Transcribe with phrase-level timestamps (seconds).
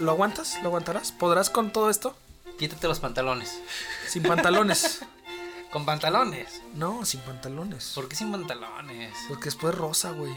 [0.00, 0.58] ¿Lo aguantas?
[0.62, 1.12] ¿Lo aguantarás?
[1.12, 2.16] ¿Podrás con todo esto?
[2.58, 3.60] Quítate los pantalones.
[4.08, 5.00] Sin pantalones.
[5.70, 6.62] Con pantalones.
[6.74, 7.92] no, sin pantalones.
[7.94, 9.12] ¿Por qué sin pantalones?
[9.28, 10.34] Porque después rosa, güey.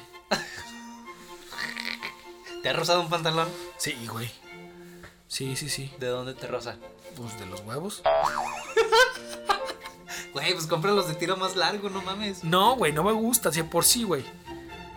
[2.62, 3.48] ¿Te ha rozado un pantalón?
[3.78, 4.30] Sí, güey.
[5.30, 5.90] Sí, sí, sí.
[6.00, 6.76] ¿De dónde te roza?
[7.16, 8.02] Pues de los huevos.
[10.34, 12.44] Güey, pues compra los de tiro más largo, no mames.
[12.44, 14.24] No, güey, no me gusta, 100 por sí, güey.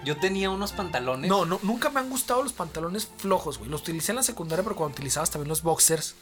[0.05, 1.29] Yo tenía unos pantalones.
[1.29, 3.71] No, no, nunca me han gustado los pantalones flojos, güey.
[3.71, 6.15] Los utilicé en la secundaria, pero cuando utilizabas también los boxers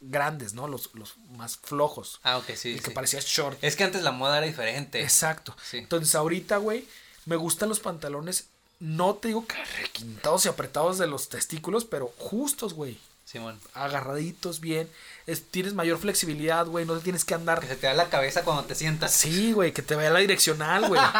[0.00, 0.68] grandes, ¿no?
[0.68, 2.20] Los, los más flojos.
[2.22, 2.72] Ah, ok, sí.
[2.74, 3.58] el que parecía short.
[3.62, 5.02] Es que antes la moda era diferente.
[5.02, 5.54] Exacto.
[5.62, 5.78] Sí.
[5.78, 6.86] Entonces ahorita, güey,
[7.26, 8.46] me gustan los pantalones,
[8.80, 12.98] no te digo que requintados y apretados de los testículos, pero justos, güey.
[13.24, 13.60] Simón.
[13.74, 14.88] Agarraditos bien.
[15.26, 16.86] Es- tienes mayor flexibilidad, güey.
[16.86, 17.60] No te tienes que andar.
[17.60, 19.12] Que se te da la cabeza cuando te sientas.
[19.12, 21.00] Sí, güey, que te vaya la direccional, güey.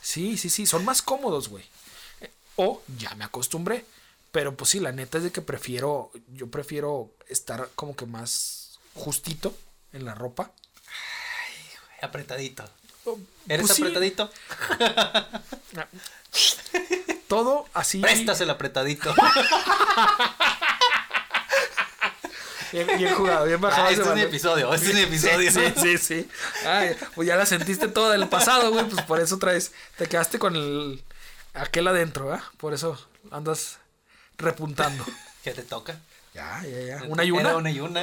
[0.00, 0.66] Sí, sí, sí.
[0.66, 1.64] Son más cómodos, güey.
[2.56, 3.84] O ya me acostumbré.
[4.32, 6.10] Pero pues sí, la neta es de que prefiero.
[6.34, 9.56] Yo prefiero estar como que más justito
[9.92, 10.52] en la ropa.
[12.02, 12.64] Apretadito.
[13.04, 14.30] O, ¿Eres pues sí, apretadito?
[17.28, 18.00] Todo así.
[18.00, 19.14] Prestas el apretadito.
[22.72, 23.88] Bien, bien jugado, bien bajado.
[23.88, 24.24] Ah, este es balón.
[24.24, 25.50] episodio, este es mi episodio.
[25.50, 25.98] Sí, sí, sí.
[25.98, 26.28] sí.
[26.66, 28.84] Ay, pues ya la sentiste toda del pasado, güey.
[28.88, 29.72] Pues por eso traes.
[29.96, 31.02] Te quedaste con el.
[31.54, 32.44] Aquel adentro, ¿ah?
[32.58, 32.96] Por eso
[33.30, 33.78] andas
[34.38, 35.04] repuntando.
[35.42, 35.98] ¿Qué te toca?
[36.34, 37.02] Ya, ya, ya.
[37.08, 37.56] Una y una.
[37.56, 38.02] Una y una.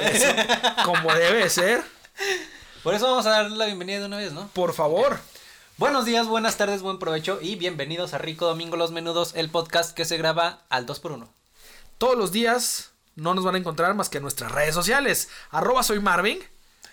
[0.84, 1.82] Como debe ser.
[2.82, 4.48] Por eso vamos a darle la bienvenida de una vez, ¿no?
[4.48, 5.18] Por favor.
[5.78, 9.94] Buenos días, buenas tardes, buen provecho y bienvenidos a Rico Domingo Los Menudos, el podcast
[9.94, 11.28] que se graba al 2x1.
[11.98, 15.28] Todos los días no nos van a encontrar más que en nuestras redes sociales.
[15.50, 16.38] Arroba soy Marvin.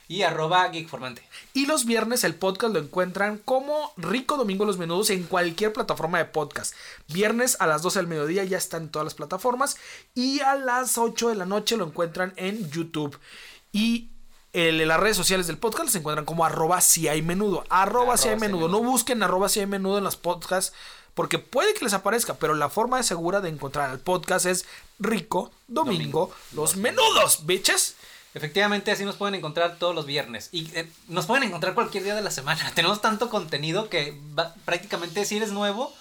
[0.08, 1.28] Y arroba geekformante.
[1.54, 6.20] Y los viernes el podcast lo encuentran como Rico Domingo Los Menudos en cualquier plataforma
[6.20, 6.76] de podcast.
[7.08, 9.78] Viernes a las 12 del mediodía ya está en todas las plataformas.
[10.14, 13.18] Y a las 8 de la noche lo encuentran en YouTube.
[13.72, 14.10] Y
[14.54, 17.64] en las redes sociales del podcast se encuentran como arroba si hay menudo.
[17.70, 18.68] Arroba si hay Arroba si hay menudo.
[18.68, 18.82] menudo.
[18.84, 20.74] No busquen arroba si hay menudo en las podcasts.
[21.16, 24.66] Porque puede que les aparezca, pero la forma segura de encontrar al podcast es
[25.00, 27.96] Rico Domingo, Domingo, Los Menudos, bitches.
[28.34, 30.50] Efectivamente, así nos pueden encontrar todos los viernes.
[30.52, 32.70] Y eh, nos pueden encontrar cualquier día de la semana.
[32.76, 35.94] Tenemos tanto contenido que va- prácticamente si eres nuevo,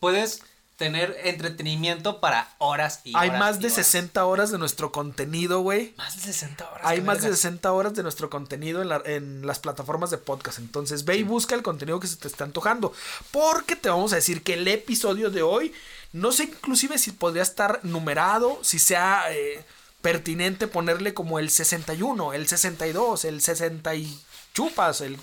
[0.00, 0.42] puedes
[0.78, 3.74] tener entretenimiento para horas y Hay horas más y de horas.
[3.74, 5.92] 60 horas de nuestro contenido, güey.
[5.98, 6.80] Más de 60 horas.
[6.86, 7.40] Hay más de vergas.
[7.40, 10.60] 60 horas de nuestro contenido en, la- en las plataformas de podcast.
[10.60, 12.92] Entonces ve y busca el contenido que se te está antojando.
[13.32, 15.74] Porque te vamos a decir que el episodio de hoy,
[16.12, 19.64] no sé inclusive si podría estar numerado, si sea eh,
[20.00, 24.20] pertinente ponerle como el 61, el 62, el 60 y
[24.54, 25.18] chupas, el...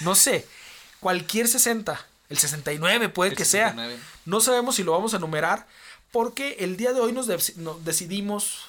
[0.00, 0.46] No sé,
[0.98, 3.94] cualquier 60, el 69 puede El que 69.
[3.96, 4.04] sea.
[4.24, 5.66] No sabemos si lo vamos a numerar
[6.10, 8.64] porque el día de hoy nos, de- nos decidimos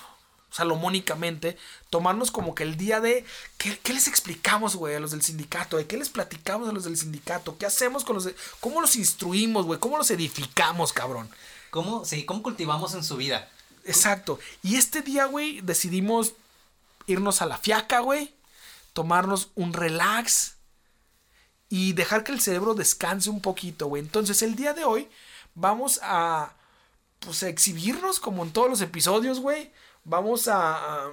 [0.52, 1.58] salomónicamente
[1.90, 3.26] tomarnos como que el día de
[3.58, 5.78] ¿qué, qué les explicamos, güey, a los del sindicato?
[5.78, 7.58] ¿De qué les platicamos a los del sindicato?
[7.58, 9.80] ¿Qué hacemos con los de, cómo los instruimos, güey?
[9.80, 11.30] ¿Cómo los edificamos, cabrón?
[11.70, 13.50] ¿Cómo, sí, ¿Cómo cultivamos en su vida?
[13.86, 14.40] Exacto.
[14.62, 16.34] Y este día, güey, decidimos
[17.08, 18.34] irnos a la fiaca, güey,
[18.94, 20.56] tomarnos un relax
[21.72, 24.04] y dejar que el cerebro descanse un poquito, güey.
[24.04, 25.08] Entonces, el día de hoy
[25.56, 26.54] vamos a
[27.20, 29.72] pues a exhibirnos como en todos los episodios, güey.
[30.04, 31.12] Vamos a, a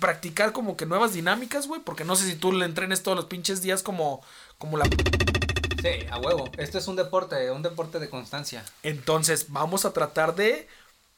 [0.00, 3.26] practicar como que nuevas dinámicas, güey, porque no sé si tú le entrenes todos los
[3.26, 4.20] pinches días como
[4.58, 6.50] como la Sí, a huevo.
[6.58, 8.64] Esto es un deporte, un deporte de constancia.
[8.82, 10.68] Entonces vamos a tratar de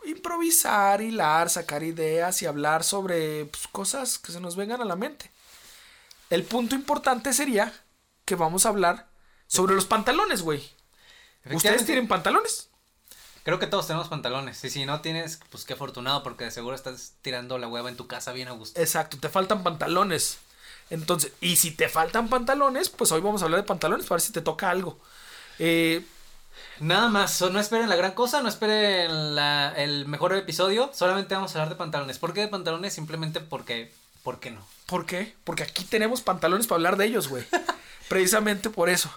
[0.05, 4.97] improvisar, hilar, sacar ideas y hablar sobre pues, cosas que se nos vengan a la
[4.97, 5.31] mente.
[6.29, 7.73] El punto importante sería
[8.33, 9.09] que vamos a hablar
[9.47, 10.63] sobre los pantalones, güey.
[11.53, 12.71] ¿Ustedes tienen pantalones?
[13.43, 14.65] Creo que todos tenemos pantalones.
[14.65, 17.97] Y si no tienes, pues qué afortunado, porque de seguro estás tirando la hueva en
[17.97, 18.81] tu casa bien a gusto.
[18.81, 20.39] Exacto, te faltan pantalones.
[20.89, 24.21] Entonces, y si te faltan pantalones, pues hoy vamos a hablar de pantalones para ver
[24.23, 24.99] si te toca algo.
[25.59, 26.03] Eh,
[26.81, 31.51] Nada más, no esperen la gran cosa, no esperen la- el mejor episodio, solamente vamos
[31.51, 32.19] a hablar de pantalones.
[32.19, 32.93] ¿Por qué de pantalones?
[32.95, 33.93] Simplemente porque,
[34.23, 34.65] ¿por qué no?
[34.87, 35.35] ¿Por qué?
[35.45, 37.45] Porque aquí tenemos pantalones para hablar de ellos, güey.
[38.13, 39.11] Precisamente por eso.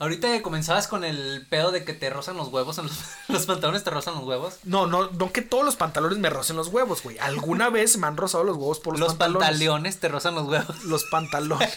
[0.00, 2.96] Ahorita que comenzabas con el pedo de que te rozan los huevos en los,
[3.28, 4.54] los pantalones, te rozan los huevos.
[4.64, 7.18] No, no, no que todos los pantalones me rocen los huevos, güey.
[7.18, 9.48] Alguna vez me han rozado los huevos por los, Los pantalones.
[9.48, 10.84] pantalones te rozan los huevos.
[10.84, 11.72] Los pantalones,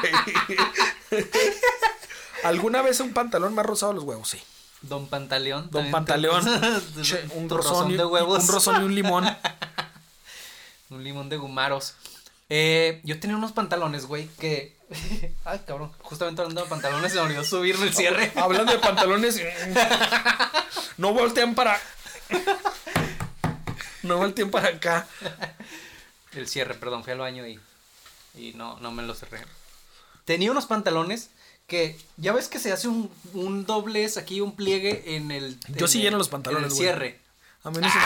[0.00, 0.12] güey.
[2.44, 4.40] Alguna vez un pantalón me ha rozado los huevos, sí.
[4.82, 5.68] Don Pantaleón.
[5.70, 6.42] Don te- Pantaleón.
[7.02, 8.42] Che, un rozón de huevos.
[8.42, 9.26] un rozón y un limón.
[10.90, 11.94] Un limón de gumaros.
[12.48, 14.76] Eh, yo tenía unos pantalones, güey, que.
[15.44, 15.92] Ay, cabrón.
[16.00, 18.32] Justamente hablando de pantalones, se me olvidó subirme el cierre.
[18.36, 19.40] Hablando de pantalones.
[20.96, 21.80] No voltean para.
[24.02, 25.06] No voltean para acá.
[26.32, 27.60] El cierre, perdón, fui al baño y.
[28.34, 29.44] Y no, no me lo cerré.
[30.24, 31.30] Tenía unos pantalones
[31.66, 31.96] que.
[32.16, 35.58] Ya ves que se hace un, un doblez aquí, un pliegue en el.
[35.68, 36.82] Yo en sí el- lleno los pantalones, En el güey.
[36.88, 37.20] cierre.
[37.62, 37.98] A mí no se-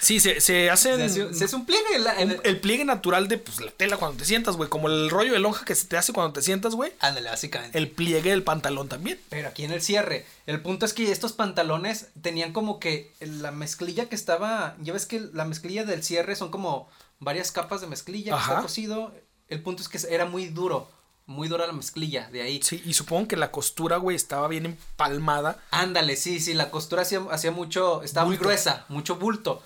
[0.00, 0.96] Sí, se, se hacen.
[0.98, 3.96] Se hace, se hace un pliegue la- el- el pliegue natural de pues, la tela
[3.96, 4.68] cuando te sientas, güey.
[4.70, 6.92] Como el rollo de lonja que se te hace cuando te sientas, güey.
[7.00, 7.76] Ándale, básicamente.
[7.78, 9.18] El pliegue del pantalón también.
[9.28, 10.24] Pero aquí en el cierre.
[10.46, 14.76] El punto es que estos pantalones tenían como que la mezclilla que estaba.
[14.80, 16.88] Ya ves que la mezclilla del cierre son como
[17.20, 19.12] varias capas de mezclilla que está cosido.
[19.48, 20.88] El punto es que era muy duro.
[21.26, 22.60] Muy dura la mezclilla de ahí.
[22.62, 25.58] Sí, y supongo que la costura, güey, estaba bien empalmada.
[25.70, 28.02] Ándale, sí, sí, la costura hacía, hacía mucho.
[28.02, 29.62] Estaba muy gruesa, mucho bulto.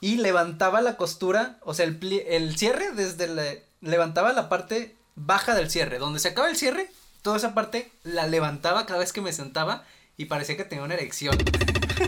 [0.00, 1.98] Y levantaba la costura, o sea, el,
[2.28, 5.98] el cierre desde la- levantaba la parte baja del cierre.
[5.98, 6.90] Donde se acaba el cierre,
[7.22, 9.84] toda esa parte la levantaba cada vez que me sentaba
[10.16, 11.36] y parecía que tenía una erección.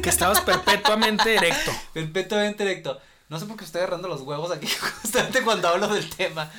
[0.03, 1.71] Que estabas perpetuamente erecto.
[1.93, 3.01] Perfectamente directo.
[3.29, 4.67] No sé por qué estoy agarrando los huevos aquí
[5.03, 6.51] justamente cuando hablo del tema.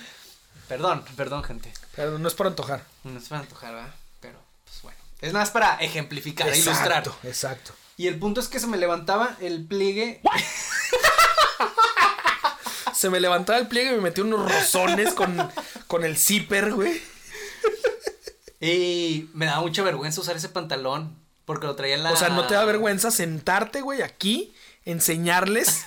[0.68, 1.72] Perdón, perdón, gente.
[1.96, 2.84] Pero no es por antojar.
[3.04, 3.94] No es para antojar, ¿verdad?
[4.20, 4.98] Pero, pues bueno.
[5.22, 7.00] Es más para ejemplificar, e ilustrar.
[7.00, 7.74] Exacto, exacto.
[7.98, 10.22] Y el punto es que se me levantaba el pliegue.
[12.94, 15.36] Se me levantaba el pliegue y me metí unos rozones con,
[15.88, 17.02] con el zipper, güey.
[18.62, 21.18] Y me daba mucha vergüenza usar ese pantalón.
[21.44, 22.14] Porque lo traía en la.
[22.14, 24.54] O sea, no te da vergüenza sentarte, güey, aquí,
[24.86, 25.84] enseñarles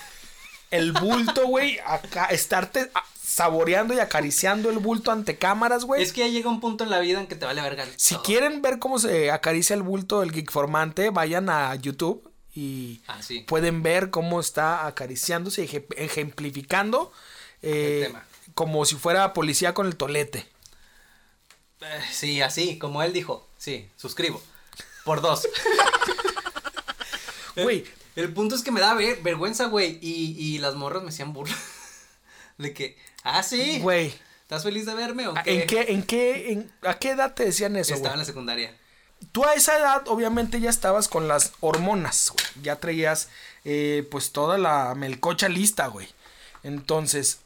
[0.69, 2.91] el bulto, güey, acá, estarte
[3.37, 6.01] saboreando y acariciando el bulto ante cámaras, güey.
[6.01, 7.85] Es que ya llega un punto en la vida en que te vale verga.
[7.95, 8.23] Si todo.
[8.23, 13.21] quieren ver cómo se acaricia el bulto del geek formante, vayan a YouTube y Ah,
[13.21, 13.41] sí.
[13.41, 17.11] pueden ver cómo está acariciándose y eje- ejemplificando
[17.61, 18.25] eh, El tema.
[18.55, 20.47] como si fuera policía con el tolete.
[21.81, 23.47] Eh, Sí, así, como él dijo.
[23.59, 24.41] Sí, suscribo.
[25.05, 25.47] Por dos.
[27.55, 27.85] Güey,
[28.15, 29.99] El punto es que me da ver- vergüenza, güey.
[30.01, 31.55] Y, y las morras me hacían burla.
[32.57, 33.79] De que, ah, sí.
[33.79, 35.61] güey, ¿Estás feliz de verme o qué?
[35.61, 38.13] ¿en qué, en qué, en- a qué edad te decían eso, Estaba güey?
[38.15, 38.77] en la secundaria.
[39.31, 42.63] Tú a esa edad, obviamente, ya estabas con las hormonas, güey.
[42.63, 43.29] Ya traías,
[43.65, 46.07] eh, pues, toda la melcocha lista, güey.
[46.63, 47.39] Entonces,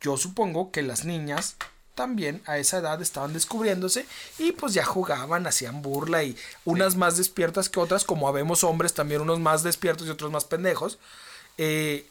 [0.00, 1.56] yo supongo que las niñas
[1.94, 4.04] también a esa edad estaban descubriéndose
[4.38, 8.94] y pues ya jugaban, hacían burla y unas más despiertas que otras, como habemos hombres
[8.94, 10.98] también, unos más despiertos y otros más pendejos,
[11.56, 12.04] eh,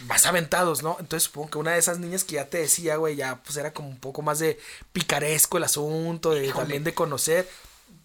[0.00, 0.96] más aventados, ¿no?
[1.00, 3.72] Entonces supongo que una de esas niñas que ya te decía, güey, ya pues era
[3.72, 4.58] como un poco más de
[4.92, 6.60] picaresco el asunto, de Híjole.
[6.60, 7.48] también de conocer.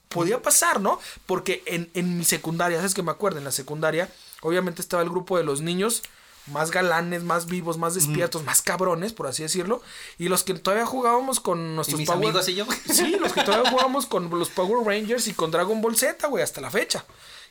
[0.08, 1.00] Podía pasar, ¿no?
[1.26, 3.38] Porque en, en mi secundaria, ¿sabes que me acuerdo?
[3.38, 4.10] En la secundaria,
[4.42, 6.04] obviamente estaba el grupo de los niños
[6.48, 9.82] más galanes, más vivos, más despiertos, más cabrones, por así decirlo.
[10.18, 12.26] Y los que todavía jugábamos con Y nuestros mis Power...
[12.26, 12.66] amigos y yo.
[12.92, 16.44] Sí, los que todavía jugábamos con los Power Rangers y con Dragon Ball Z, güey,
[16.44, 17.06] hasta la fecha.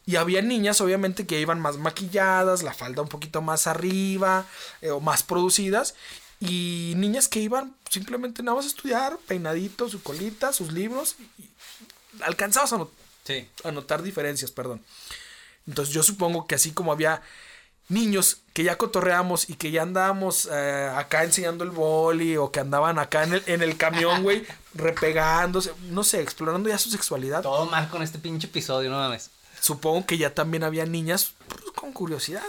[0.06, 4.47] Y había niñas, obviamente, que iban más maquilladas, la falda un poquito más arriba,
[4.80, 5.95] eh, o más producidas.
[6.40, 11.16] Y niñas que iban simplemente nada más a estudiar, peinaditos, su colita, sus libros.
[11.38, 12.90] Y y alcanzabas a, not-
[13.25, 13.47] Sí.
[13.62, 14.83] a notar diferencias, perdón.
[15.69, 17.23] Entonces yo supongo que así como había
[17.88, 22.61] niños que ya cotorreamos y que ya andábamos eh, acá enseñando el boli o que
[22.61, 27.42] andaban acá en el, en el camión, güey, repegándose, no sé, explorando ya su sexualidad.
[27.42, 29.30] Todo mal con este pinche episodio, no mames.
[29.61, 32.43] Supongo que ya también había niñas pues, con curiosidad.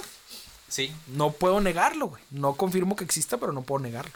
[0.67, 0.93] Sí.
[1.07, 2.23] No puedo negarlo, güey.
[2.31, 4.13] No confirmo que exista, pero no puedo negarlo.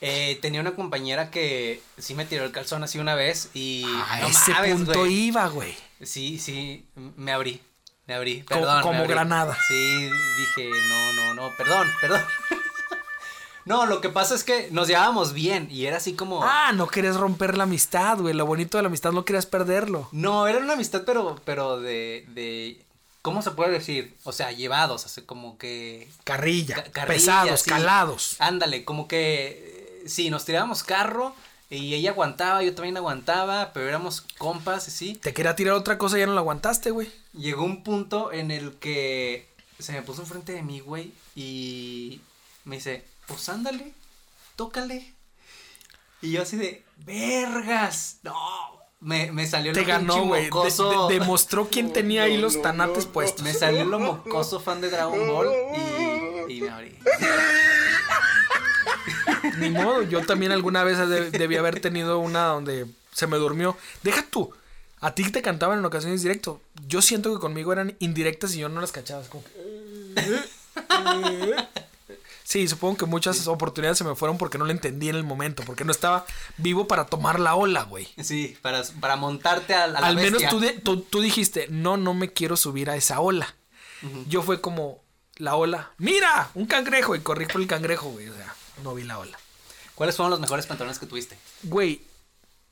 [0.00, 3.84] Eh, tenía una compañera que sí me tiró el calzón así una vez y.
[3.84, 5.74] A no ese mames, punto iba, güey.
[6.02, 7.60] Sí, sí, me abrí.
[8.06, 8.44] Me abrí.
[8.44, 8.82] Perdón.
[8.82, 9.08] como abrí.
[9.08, 9.58] granada.
[9.66, 12.22] Sí, dije, no, no, no, perdón, perdón.
[13.68, 16.42] no, lo que pasa es que nos llevábamos bien y era así como.
[16.42, 18.34] Ah, no querías romper la amistad, güey.
[18.34, 20.08] Lo bonito de la amistad no querías perderlo.
[20.12, 22.82] No, era una amistad, pero, pero de, de.
[23.22, 24.16] ¿Cómo se puede decir?
[24.24, 26.08] O sea, llevados, así como que.
[26.24, 27.70] Carrilla, ca- carrilla, pesados, sí.
[27.70, 28.36] calados.
[28.40, 30.00] Ándale, como que.
[30.02, 31.34] eh, Sí, nos tirábamos carro
[31.68, 35.14] y ella aguantaba, yo también aguantaba, pero éramos compas, sí.
[35.16, 37.10] Te quería tirar otra cosa y ya no la aguantaste, güey.
[37.34, 39.46] Llegó un punto en el que
[39.78, 42.20] se me puso enfrente de mí, güey, y
[42.64, 43.92] me dice, pues ándale,
[44.56, 45.14] tócale.
[46.20, 48.18] Y yo así de, vergas.
[48.24, 48.34] No.
[49.00, 50.50] Me, me salió Te lo ganó, güey.
[50.50, 53.44] De- demostró quién tenía ahí los tanates puestos.
[53.44, 55.48] Me salió lo mocoso fan de Dragon Ball
[56.48, 56.98] y, y me abrí.
[59.58, 63.76] Ni modo, yo también alguna vez de- debí haber tenido una donde se me durmió.
[64.02, 64.52] Deja tú.
[65.00, 66.60] A ti te cantaban en ocasiones directo.
[66.88, 69.22] Yo siento que conmigo eran indirectas y yo no las cachaba.
[69.22, 70.40] es como que-
[72.48, 75.62] Sí, supongo que muchas oportunidades se me fueron porque no lo entendí en el momento,
[75.66, 76.24] porque no estaba
[76.56, 78.08] vivo para tomar la ola, güey.
[78.22, 81.98] Sí, para, para montarte a, a la Al menos tú, de- tú, tú dijiste, no,
[81.98, 83.54] no me quiero subir a esa ola.
[84.28, 85.02] Yo fue como,
[85.36, 88.30] la ola, mira, un cangrejo, y corrí por el cangrejo, güey.
[88.30, 89.38] O sea, no vi la ola.
[89.94, 91.36] ¿Cuáles fueron los mejores pantalones que tuviste?
[91.64, 92.00] Güey,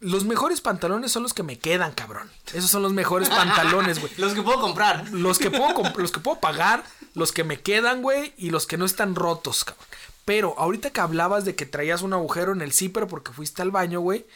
[0.01, 2.31] los mejores pantalones son los que me quedan, cabrón.
[2.53, 4.13] Esos son los mejores pantalones, güey.
[4.19, 5.09] Los que puedo comprar.
[5.11, 6.85] Los que puedo los que puedo pagar,
[7.15, 9.87] los que me quedan, güey, y los que no están rotos, cabrón.
[10.25, 13.71] Pero ahorita que hablabas de que traías un agujero en el zipper porque fuiste al
[13.71, 14.27] baño, güey,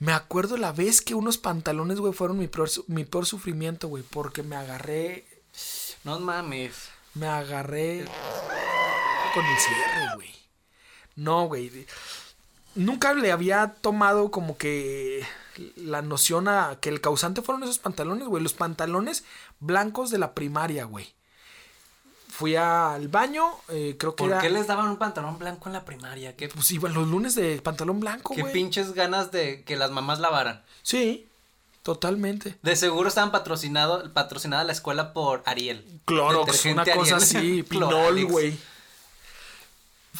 [0.00, 4.02] me acuerdo la vez que unos pantalones, güey, fueron mi peor, mi peor sufrimiento, güey,
[4.02, 5.24] porque me agarré,
[6.04, 6.74] No mames.
[7.14, 8.04] me agarré
[9.34, 10.34] con el cierre, güey.
[11.16, 11.86] No, güey.
[12.74, 15.24] Nunca le había tomado como que
[15.76, 18.42] la noción a que el causante fueron esos pantalones, güey.
[18.42, 19.24] Los pantalones
[19.58, 21.12] blancos de la primaria, güey.
[22.28, 24.40] Fui al baño, eh, creo que ¿Por era...
[24.40, 26.36] qué les daban un pantalón blanco en la primaria?
[26.36, 28.52] ¿Qué, Pues iban los lunes de pantalón blanco, qué güey.
[28.54, 30.62] pinches ganas de que las mamás lavaran?
[30.82, 31.28] Sí,
[31.82, 32.56] totalmente.
[32.62, 35.84] De seguro estaban patrocinado, patrocinada la escuela por Ariel.
[36.06, 37.22] Clorox, una Detergente cosa Ariel.
[37.22, 38.56] así, pinol, güey.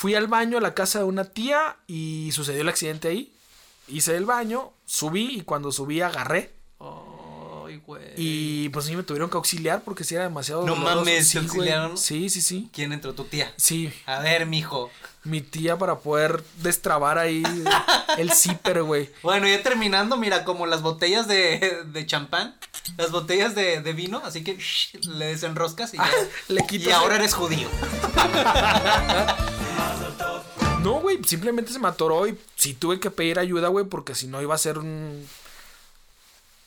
[0.00, 3.30] Fui al baño a la casa de una tía y sucedió el accidente ahí.
[3.86, 6.54] Hice el baño, subí y cuando subí agarré.
[6.80, 8.02] Ay, güey.
[8.16, 10.96] Y pues sí me tuvieron que auxiliar porque sí era demasiado No doloroso.
[11.00, 11.48] mames, Sí, ¿te güey.
[11.48, 11.98] auxiliaron?
[11.98, 12.70] Sí, sí, sí.
[12.72, 13.12] ¿Quién entró?
[13.12, 13.52] Tu tía.
[13.58, 14.90] Sí, A ver, mijo.
[15.24, 17.42] mi tía para poder destrabar ahí
[18.16, 19.10] el zipper, güey.
[19.22, 22.56] Bueno, ya terminando, mira, como las botellas de, de champán,
[22.96, 26.10] las botellas de, de vino, así que shh, le desenroscas y, ya.
[26.48, 27.68] Le quitas y ahora eres judío.
[30.82, 34.26] No, güey, simplemente se me atoró y sí tuve que pedir ayuda, güey, porque si
[34.26, 35.26] no iba a ser un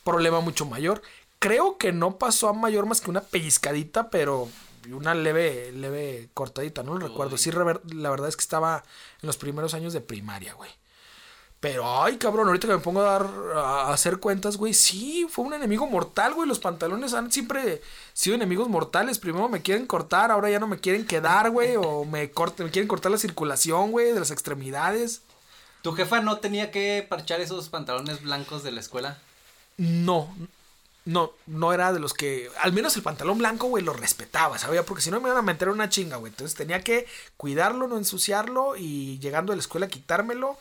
[0.04, 1.02] problema mucho mayor.
[1.40, 4.48] Creo que no pasó a mayor más que una pellizcadita, pero
[4.92, 7.38] una leve, leve cortadita, no lo recuerdo.
[7.38, 8.84] Sí, rever- la verdad es que estaba
[9.22, 10.70] en los primeros años de primaria, güey.
[11.64, 15.46] Pero, ay, cabrón, ahorita que me pongo a dar a hacer cuentas, güey, sí, fue
[15.46, 16.46] un enemigo mortal, güey.
[16.46, 19.18] Los pantalones han siempre sido enemigos mortales.
[19.18, 21.78] Primero me quieren cortar, ahora ya no me quieren quedar, güey.
[21.78, 25.22] O me, corten, me quieren cortar la circulación, güey, de las extremidades.
[25.84, 29.18] ¿Tu jefa no tenía que parchar esos pantalones blancos de la escuela?
[29.78, 30.36] No,
[31.06, 32.50] no, no era de los que.
[32.62, 34.84] Al menos el pantalón blanco, güey, lo respetaba, ¿sabía?
[34.84, 36.34] Porque si no me iban a meter una chinga, güey.
[36.34, 40.58] Entonces tenía que cuidarlo, no ensuciarlo y llegando a la escuela quitármelo.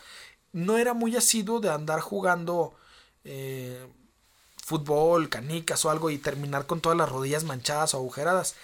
[0.52, 2.74] No era muy asiduo de andar jugando
[3.24, 3.86] eh,
[4.64, 8.54] fútbol, canicas o algo y terminar con todas las rodillas manchadas o agujeradas.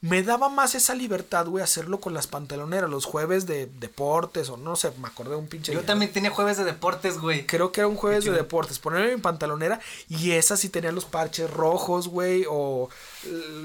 [0.00, 4.56] Me daba más esa libertad, güey, hacerlo con las pantaloneras, los jueves de deportes o
[4.56, 5.72] no sé, me acordé de un pinche.
[5.72, 5.86] Yo día.
[5.86, 7.46] también tenía jueves de deportes, güey.
[7.46, 8.78] Creo que era un jueves de deportes.
[8.78, 12.44] Ponerme mi pantalonera y esa sí tenía los parches rojos, güey.
[12.48, 12.90] O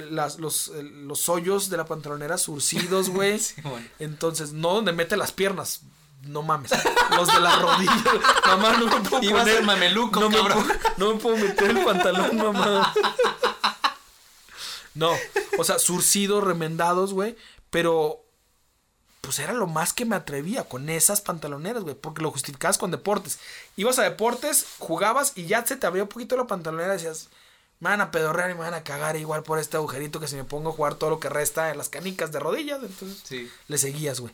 [0.09, 3.37] las, los, los hoyos de la pantalonera surcidos, güey.
[3.39, 3.85] Sí, bueno.
[3.99, 5.81] Entonces, no donde mete las piernas.
[6.23, 6.71] No mames.
[7.15, 8.03] Los de las rodillas.
[8.47, 9.55] mamá, no me puedo Iba a poner.
[9.57, 10.63] ser mameluco, no, me puedo,
[10.97, 12.93] no me puedo meter el pantalón, mamá.
[14.95, 15.11] No,
[15.57, 17.35] o sea, surcidos, remendados, güey.
[17.69, 18.19] Pero
[19.21, 22.91] pues era lo más que me atrevía con esas pantaloneras, güey, porque lo justificabas con
[22.91, 23.39] deportes.
[23.77, 27.29] Ibas a deportes, jugabas y ya se te abría un poquito la pantalonera y decías,
[27.79, 30.35] me van a pedorrear y me van a cagar igual por este agujerito que si
[30.35, 33.49] me pongo a jugar todo lo que resta en las canicas de rodillas, entonces Sí.
[33.67, 34.33] le seguías, güey.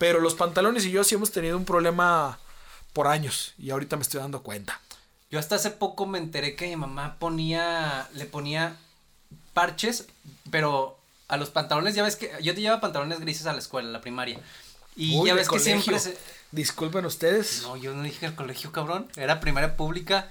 [0.00, 2.38] Pero los pantalones y yo sí hemos tenido un problema
[2.94, 4.80] por años y ahorita me estoy dando cuenta.
[5.30, 8.76] Yo hasta hace poco me enteré que mi mamá ponía, le ponía
[9.52, 10.06] parches,
[10.50, 13.90] pero a los pantalones, ya ves que yo te llevaba pantalones grises a la escuela,
[13.90, 14.40] a la primaria.
[14.96, 15.82] Y Uy, ya ves que colegio.
[15.82, 16.16] siempre se...
[16.50, 17.60] Disculpen ustedes.
[17.62, 19.06] No, yo no dije el colegio, cabrón.
[19.16, 20.30] Era primaria pública.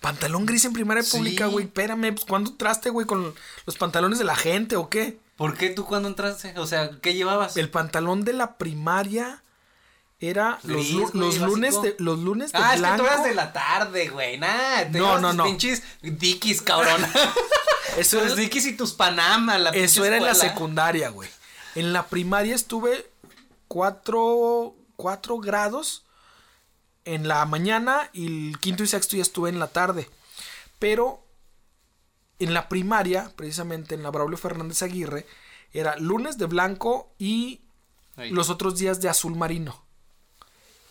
[0.00, 1.16] Pantalón gris en primaria Sí.
[1.16, 1.66] pública, güey.
[1.66, 3.34] Espérame, pues, ¿cuándo entraste, güey, con
[3.66, 5.18] los pantalones de la gente o qué?
[5.40, 6.52] ¿Por qué tú cuando entraste?
[6.58, 7.56] O sea, ¿qué llevabas?
[7.56, 9.42] El pantalón de la primaria
[10.20, 13.34] era los, güey, los lunes de los lunes de Ah, es que tú eras de
[13.34, 14.36] la tarde, güey.
[14.36, 15.44] Nah, te No, no, no.
[15.44, 17.00] pinches dikis, cabrón.
[17.96, 21.30] Eso tus es- dikis y tus Panama, la Eso era en la secundaria, güey.
[21.74, 23.10] En la primaria estuve
[23.66, 26.04] cuatro, cuatro grados
[27.06, 30.06] en la mañana y el quinto y sexto ya estuve en la tarde.
[30.78, 31.24] Pero
[32.40, 35.26] en la primaria, precisamente en la Braulio Fernández Aguirre,
[35.72, 37.60] era lunes de blanco y
[38.16, 38.30] Ahí.
[38.30, 39.80] los otros días de azul marino.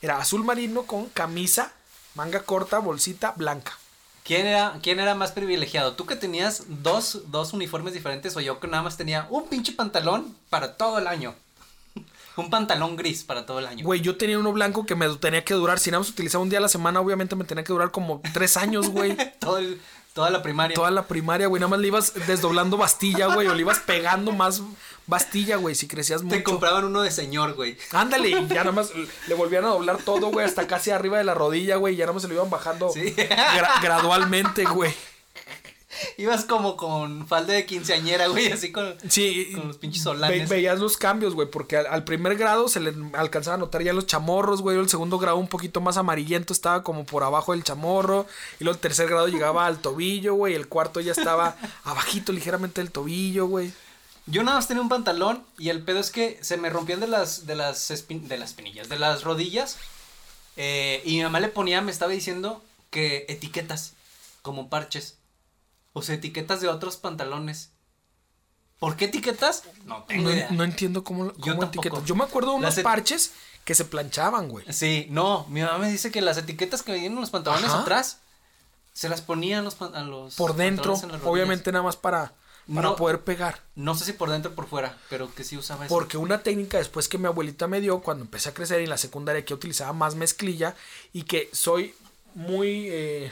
[0.02, 1.74] Era azul marino con camisa,
[2.16, 3.78] manga corta, bolsita blanca.
[4.24, 5.96] ¿Quién era, ¿Quién era más privilegiado?
[5.96, 9.74] ¿Tú que tenías dos, dos uniformes diferentes o yo que nada más tenía un pinche
[9.74, 11.34] pantalón para todo el año?
[12.38, 13.84] un pantalón gris para todo el año.
[13.84, 15.80] Güey, yo tenía uno blanco que me tenía que durar.
[15.80, 18.22] Si nada más utilizaba un día a la semana, obviamente me tenía que durar como
[18.34, 19.18] tres años, güey.
[19.40, 19.82] todo el,
[20.14, 20.76] toda la primaria.
[20.76, 21.60] Toda la primaria, güey.
[21.60, 23.48] Nada más le ibas desdoblando bastilla, güey.
[23.48, 24.62] O le ibas pegando más
[25.08, 25.76] bastilla, güey.
[25.76, 26.36] Si crecías mucho.
[26.36, 27.78] Te compraban uno de señor, güey.
[27.92, 28.92] Ándale, y ya nada más
[29.28, 30.46] le volvían a doblar todo, güey.
[30.46, 31.94] Hasta casi arriba de la rodilla, güey.
[31.94, 33.14] Y ya nada más se lo iban bajando Sí.
[33.16, 34.94] gra- gradualmente, güey.
[36.18, 40.50] Ibas como con falda de quinceañera, güey, así con, Sí, con los pinches ve- solanes.
[40.50, 43.94] veías los cambios, güey, porque al, al primer grado se le alcanzaba a notar ya
[43.94, 44.78] los chamorros, güey.
[44.78, 48.26] El segundo grado un poquito más amarillento estaba como por abajo del chamorro.
[48.60, 50.54] Y luego el tercer grado llegaba al tobillo, güey.
[50.56, 53.72] El cuarto ya estaba abajito ligeramente del tobillo, güey.
[54.26, 57.08] Yo nada más tenía un pantalón y el pedo es que se me rompían de
[57.08, 59.78] las de las espin- de las espinillas, de las rodillas.
[60.58, 63.94] eh, y mi mamá le ponía, me estaba diciendo que etiquetas
[64.42, 65.16] como parches.
[65.94, 67.72] O sea, etiquetas de otros pantalones.
[68.80, 69.64] ¿Por qué etiquetas?
[69.86, 70.48] No tengo No, idea.
[70.52, 72.06] no entiendo cómo, Yo cómo etiquetas.
[72.06, 73.34] Yo me acuerdo de unos Las parches
[73.66, 74.66] que se planchaban, güey.
[74.72, 77.82] Sí, no, mi mamá me dice que las etiquetas que venían en los pantalones Ajá.
[77.82, 78.20] atrás
[78.94, 80.94] se las ponían los, a los Por dentro,
[81.26, 82.34] obviamente nada más para,
[82.74, 82.96] para No.
[82.96, 83.62] poder pegar.
[83.76, 85.94] No sé si por dentro o por fuera, pero que sí usaba eso.
[85.94, 88.98] Porque una técnica después que mi abuelita me dio cuando empecé a crecer en la
[88.98, 90.76] secundaria que utilizaba más mezclilla
[91.12, 91.94] y que soy
[92.34, 93.32] muy eh,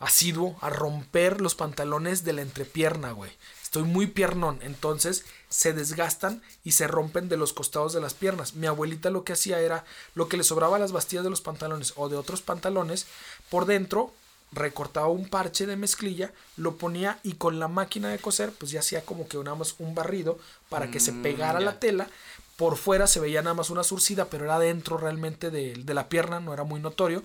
[0.00, 3.30] asiduo a romper los pantalones de la entrepierna, güey.
[3.62, 8.54] Estoy muy piernón, entonces se desgastan y se rompen de los costados de las piernas.
[8.54, 11.42] Mi abuelita lo que hacía era lo que le sobraba a las bastillas de los
[11.42, 13.06] pantalones o de otros pantalones,
[13.50, 14.12] por dentro
[14.52, 18.80] recortaba un parche de mezclilla, lo ponía y con la máquina de coser, pues ya
[18.80, 20.38] hacía como que nada más un barrido
[20.70, 21.66] para que se Mm, pegara ya.
[21.66, 22.08] la tela.
[22.56, 26.08] Por fuera se veía nada más una surcida, pero era dentro realmente de, de la
[26.08, 27.22] pierna, no era muy notorio.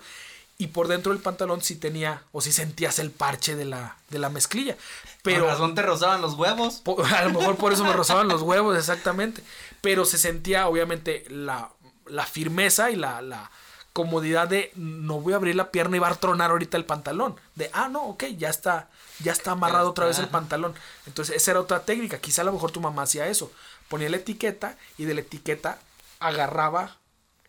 [0.57, 4.19] Y por dentro del pantalón sí tenía, o sí sentías el parche de la, de
[4.19, 4.77] la mezclilla.
[5.23, 6.81] Pero Con razón te rozaban los huevos.
[7.13, 9.43] a lo mejor por eso me rozaban los huevos, exactamente.
[9.81, 11.69] Pero se sentía, obviamente, la,
[12.05, 13.49] la firmeza y la, la
[13.93, 17.35] comodidad de no voy a abrir la pierna y va a tronar ahorita el pantalón.
[17.55, 18.89] De, ah, no, ok, ya está,
[19.19, 20.75] ya está amarrado Ya otra vez el pantalón.
[21.07, 22.19] Entonces, esa era otra técnica.
[22.19, 23.51] Quizá a lo mejor tu mamá hacía eso.
[23.89, 25.79] Ponía la etiqueta y de la etiqueta
[26.19, 26.97] agarraba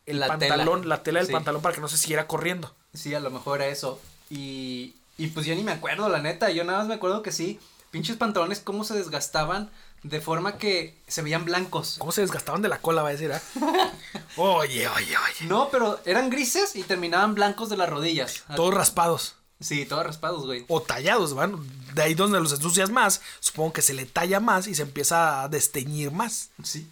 [0.07, 0.97] el La pantalón, tela.
[0.97, 1.33] la tela del Sí.
[1.33, 2.75] pantalón para que no se siguiera corriendo.
[2.95, 4.01] Sí, a lo mejor era eso.
[4.31, 6.51] Y, y pues yo ni me acuerdo, la neta.
[6.51, 7.61] Yo nada más me acuerdo que sí.
[7.91, 9.71] Pinches pantalones, cómo se desgastaban
[10.03, 11.97] de forma que se veían blancos.
[11.99, 13.41] ¿Cómo se desgastaban de la cola, va a decir, ah?
[14.37, 15.47] Oye, oye, oye.
[15.47, 18.45] No, pero eran grises y terminaban blancos de las rodillas.
[18.57, 19.37] Todos raspados.
[19.61, 20.65] Sí, todos raspados, güey.
[20.69, 21.57] o tallados, ¿van?
[21.95, 25.43] De ahí donde los ensucias más, supongo que se le talla más y se empieza
[25.43, 26.51] a desteñir más.
[26.63, 26.91] Sí.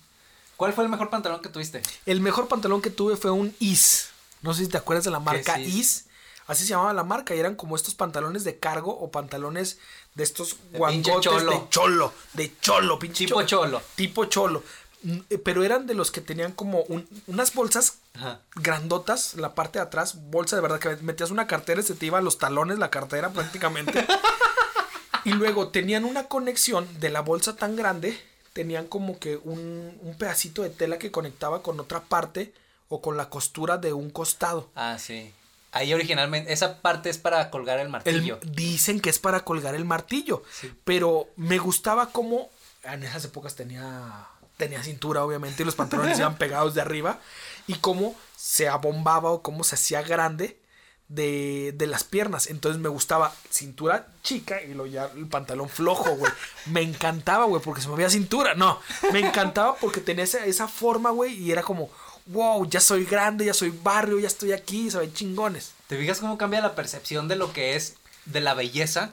[0.57, 1.83] ¿Cuál fue el mejor pantalón que tuviste?
[2.07, 4.09] El mejor pantalón que tuve fue un Is.
[4.43, 6.07] No sé si te acuerdas de la marca Is?
[6.47, 9.79] Así se llamaba la marca y eran como estos pantalones de cargo o pantalones
[10.15, 11.51] de estos guangotes cholo.
[11.53, 13.81] de cholo, de cholo, pinche Tipo cholo.
[13.95, 14.63] Tipo cholo.
[15.05, 18.41] Mm, eh, Pero eran de los que tenían como un- unas bolsas Ajá.
[18.57, 22.07] grandotas, la parte de atrás, bolsa de verdad, que metías una cartera y se te
[22.07, 24.05] iba a los talones la cartera prácticamente.
[25.25, 28.21] y luego tenían una conexión de la bolsa tan grande,
[28.53, 32.53] tenían como que un, un pedacito de tela que conectaba con otra parte
[32.95, 34.69] o con la costura de un costado.
[34.75, 35.33] Ah, sí.
[35.73, 38.39] Ahí originalmente, esa parte es para colgar el El- martillo.
[38.43, 40.71] dicen que es para colgar el martillo, Sí.
[40.85, 42.51] pero me gustaba cómo
[42.85, 44.27] en esas épocas tenía
[44.59, 47.19] tenía cintura obviamente y los pantalones iban pegados de arriba
[47.67, 50.61] y cómo se abombaba o cómo se hacía grande
[51.09, 52.47] de, de las piernas.
[52.49, 56.31] Entonces me gustaba cintura chica y luego ya el pantalón flojo, güey.
[56.67, 58.55] Me encantaba, güey, porque se me veía cintura.
[58.55, 58.79] No,
[59.13, 61.91] me encantaba porque tenía esa, esa forma, güey, y era como,
[62.27, 65.73] wow, ya soy grande, ya soy barrio, ya estoy aquí, se ven chingones.
[65.89, 67.95] ¿Te fijas cómo cambia la percepción de lo que es
[68.27, 69.11] de la belleza?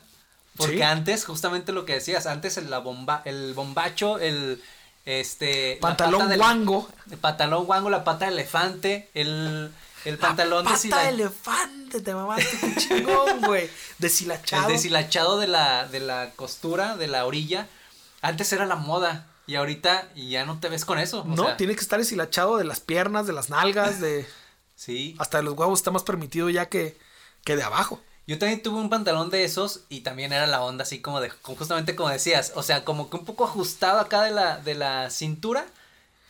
[0.57, 0.81] Porque Sí.
[0.81, 4.61] antes, justamente lo que decías, antes el, la bomba, el bombacho, el
[5.05, 6.87] este Pantalón guango.
[7.09, 9.71] el pantalón guango, la pata de elefante, el,
[10.05, 13.69] el pantalón La pata deshila- de elefante, te mamaste, qué chingón, güey.
[13.97, 14.67] Deshilachado.
[14.67, 17.67] el deshilachado de la, de la costura, de la orilla.
[18.21, 19.25] Antes era la moda.
[19.49, 21.21] Y ahorita ya no te ves con eso.
[21.21, 24.27] o No, sea, tiene que estar deshilachado de las piernas, de las nalgas, de.
[24.75, 25.15] Sí.
[25.19, 26.97] Hasta de los huevos está más permitido ya que,
[27.43, 27.99] que de abajo.
[28.27, 31.29] Yo también tuve un pantalón de esos y también era la onda así como de,
[31.31, 35.09] justamente como decías, o sea, como que un poco ajustado acá de la, de la
[35.09, 35.65] cintura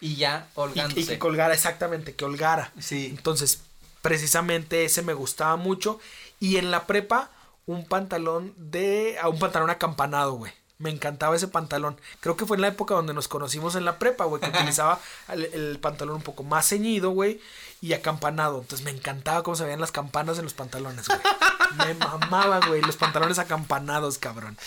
[0.01, 1.01] y ya Y, holgándose.
[1.01, 2.71] y que colgara, exactamente, que holgara.
[2.79, 3.07] Sí.
[3.15, 3.59] Entonces,
[4.01, 5.99] precisamente ese me gustaba mucho.
[6.39, 7.29] Y en la prepa,
[7.67, 9.17] un pantalón de.
[9.21, 10.53] a un pantalón acampanado, güey.
[10.79, 11.99] Me encantaba ese pantalón.
[12.21, 14.97] Creo que fue en la época donde nos conocimos en la prepa, güey, que utilizaba
[15.27, 17.41] el, el pantalón un poco más ceñido, güey,
[17.81, 18.61] y acampanado.
[18.61, 21.19] Entonces me encantaba cómo se veían las campanas en los pantalones, güey.
[21.85, 24.57] Me mamaba, güey, los pantalones acampanados, cabrón.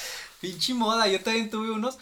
[0.40, 1.98] Pinche moda, yo también tuve unos.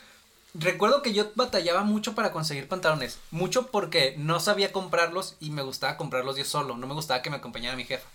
[0.54, 3.18] Recuerdo que yo batallaba mucho para conseguir pantalones.
[3.30, 6.76] Mucho porque no sabía comprarlos y me gustaba comprarlos yo solo.
[6.76, 8.08] No me gustaba que me acompañara mi jefa.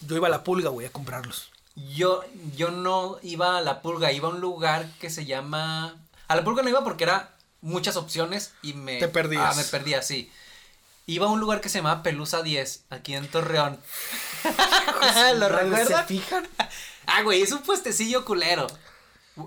[0.00, 1.50] Yo iba a la pulga, güey, a comprarlos.
[1.76, 2.24] Yo,
[2.56, 5.94] yo no iba a la pulga, iba a un lugar que se llama.
[6.26, 8.98] A la pulga no iba porque era muchas opciones y me.
[8.98, 9.54] Te perdías.
[9.54, 10.30] Ah, me perdía, sí.
[11.06, 13.78] Iba a un lugar que se llamaba Pelusa 10, aquí en Torreón.
[15.36, 16.48] ¿Lo ¿Se fijan?
[17.08, 18.66] Ah, güey, es un puestecillo culero.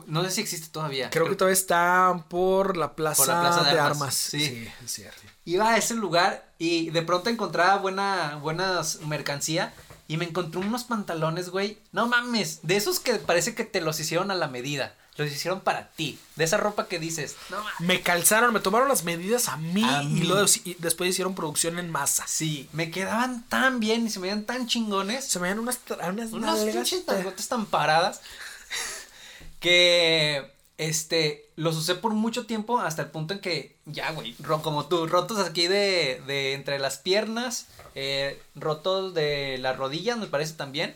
[0.08, 1.10] No sé si existe todavía.
[1.10, 4.16] Creo que todavía está por la plaza, Por la plaza de de, armas, armas.
[4.16, 4.72] sí.
[4.86, 5.22] es cierto.
[5.44, 9.74] Iba a ese lugar y de pronto encontraba buena, buenas mercancía
[10.10, 11.78] y me encontré unos pantalones, güey.
[11.92, 14.96] No mames, de esos que parece que te los hicieron a la medida.
[15.18, 16.18] Los hicieron para ti.
[16.36, 17.80] De esa ropa que dices, no mames.
[17.80, 21.78] Me calzaron, me tomaron las medidas a mí, A y luego y después hicieron producción
[21.78, 22.26] en masa.
[22.28, 25.26] Sí, me quedaban tan bien y se me veían tan chingones.
[25.26, 27.06] Se me veían unas, unas, unas pinches
[27.48, 28.22] tan paradas
[29.60, 34.86] que este los usé por mucho tiempo hasta el punto en que ya güey como
[34.88, 40.54] tú rotos aquí de, de entre las piernas eh, rotos de las rodillas me parece
[40.54, 40.96] también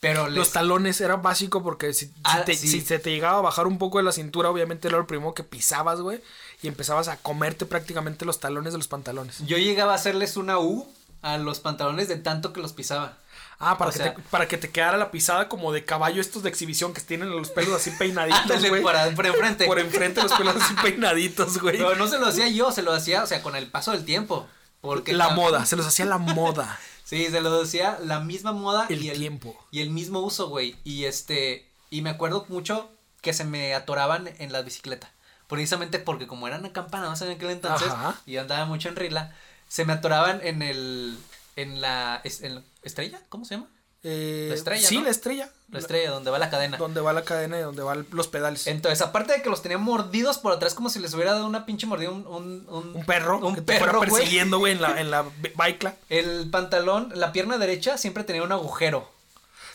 [0.00, 2.68] pero les- Los talones era básico porque si, si Ah, te- sí.
[2.68, 5.34] si se te llegaba a bajar un poco de la cintura, obviamente era lo primero
[5.34, 6.22] que pisabas, güey.
[6.62, 9.44] Y empezabas a comerte prácticamente los talones de los pantalones.
[9.46, 10.88] yo llegaba a hacerles una U
[11.22, 13.16] a los pantalones de tanto que los pisaba
[13.62, 16.20] Ah, para, O que, sea- te, para que te quedara la pisada como de caballo
[16.22, 18.82] estos de exhibición que tienen los pelos así peinaditos, güey.
[18.82, 21.76] por, enfrente Por enfrente los pelos así peinaditos, güey.
[21.76, 24.04] pero no se lo hacía yo se lo hacía o sea con el paso del
[24.06, 24.48] tiempo
[24.80, 26.78] porque La moda, se los hacía la moda.
[27.04, 29.58] Sí, se lo decía la misma moda El y el tiempo.
[29.72, 30.76] Y el mismo uso, güey.
[30.84, 31.68] Y este.
[31.90, 32.88] Y me acuerdo mucho
[33.20, 35.10] que se me atoraban en la bicicleta.
[35.48, 38.14] Precisamente porque como eran acampanados en aquel entonces, Ajá.
[38.26, 39.34] y andaba mucho en Rila,
[39.70, 41.16] se me atoraban en el.
[41.56, 42.20] en la.
[42.24, 43.20] en la- ¿Estrella?
[43.28, 43.68] ¿Cómo se llama?
[44.02, 45.04] Eh, La estrella, Sí, ¿no?
[45.04, 45.50] la estrella.
[45.70, 46.78] La estrella, donde va la cadena.
[46.78, 48.66] Donde va la cadena y donde van los pedales.
[48.66, 51.66] Entonces, aparte de que los tenía mordidos por atrás, como si les hubiera dado una
[51.66, 54.10] pinche mordida un, un, un, un perro un que te fuera perro, güey.
[54.10, 55.26] persiguiendo, güey, en la, en la
[55.66, 55.94] bicla.
[56.08, 59.08] El pantalón, la pierna derecha siempre tenía un agujero.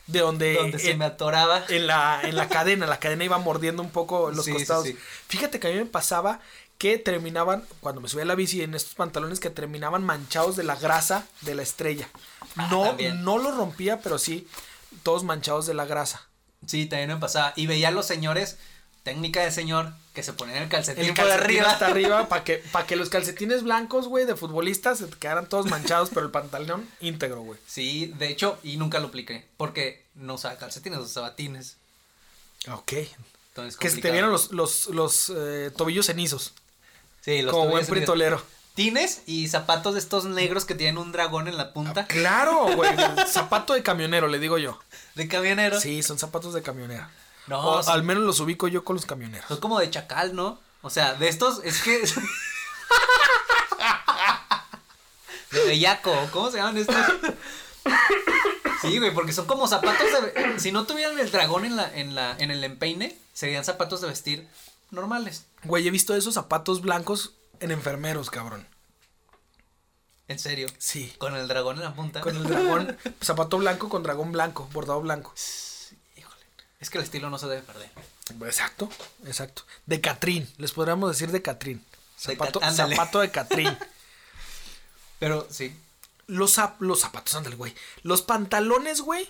[0.08, 1.64] De donde, donde se me atoraba.
[1.70, 4.86] en la, en la cadena, la cadena iba mordiendo un poco los Sí, sí, costados.
[4.86, 4.98] sí.
[5.28, 6.40] Fíjate que a mí me pasaba
[6.78, 10.64] que terminaban, cuando me subía a la bici en estos pantalones, que terminaban manchados de
[10.64, 12.10] la grasa de la estrella.
[12.58, 14.48] Ah, No, no lo rompía, pero sí,
[15.04, 16.28] todos manchados de la grasa.
[16.66, 17.54] Sí, también me pasaba.
[17.56, 18.58] Y veía a los señores,
[19.04, 21.72] técnica de señor, que se ponían el calcetín, El por calcetín arriba.
[21.72, 26.10] hasta arriba para que, que los calcetines blancos, güey, de futbolistas se quedaran todos manchados,
[26.14, 27.60] pero el pantalón íntegro, güey.
[27.68, 29.48] Sí, de hecho, y nunca lo apliqué.
[29.58, 31.78] Porque no usaba calcetines, usaba tines.
[32.72, 32.94] Ok.
[33.50, 36.54] Entonces, Que se te vieron los, los, los eh, tobillos cenizos.
[37.26, 38.40] Sí, los como buen fritolero.
[38.76, 42.06] Tines y zapatos de estos negros que tienen un dragón en la punta.
[42.06, 42.92] Claro, güey.
[43.28, 44.80] Zapato de camionero, le digo yo.
[45.16, 45.82] De camionero.
[45.82, 47.08] Sí, son zapatos de camionero.
[47.48, 49.48] No, O son, al menos los ubico yo con los camioneros.
[49.48, 50.60] son como de chacal, ¿no?
[50.84, 52.00] O sea, de estos, es que.
[55.52, 56.96] de bellaco, ¿cómo se llaman estos?
[58.82, 60.60] Sí, güey, porque son como zapatos de.
[60.60, 64.10] Si no tuvieran el dragón en la, en la, en el empeine, serían zapatos de
[64.10, 64.48] vestir
[64.96, 65.46] normales.
[65.64, 68.68] Güey, he visto esos zapatos blancos en enfermeros, cabrón.
[70.28, 70.68] En serio.
[70.80, 71.14] Sí.
[71.20, 72.22] Con el dragón en la punta.
[72.22, 75.34] Con el dragón, zapato blanco con dragón blanco, bordado blanco.
[76.18, 76.42] Híjole.
[76.80, 77.90] Es que el estilo no se debe perder.
[78.48, 78.90] Exacto,
[79.26, 79.64] exacto.
[79.86, 81.78] De Catrín, les podríamos decir de Catrín.
[82.26, 82.96] De Zapato, ándale.
[82.96, 83.78] zapato de Catrín.
[85.20, 85.76] Pero sí.
[86.28, 87.76] Los, zap- los zapatos, ándale, güey.
[88.02, 89.30] Los pantalones, güey,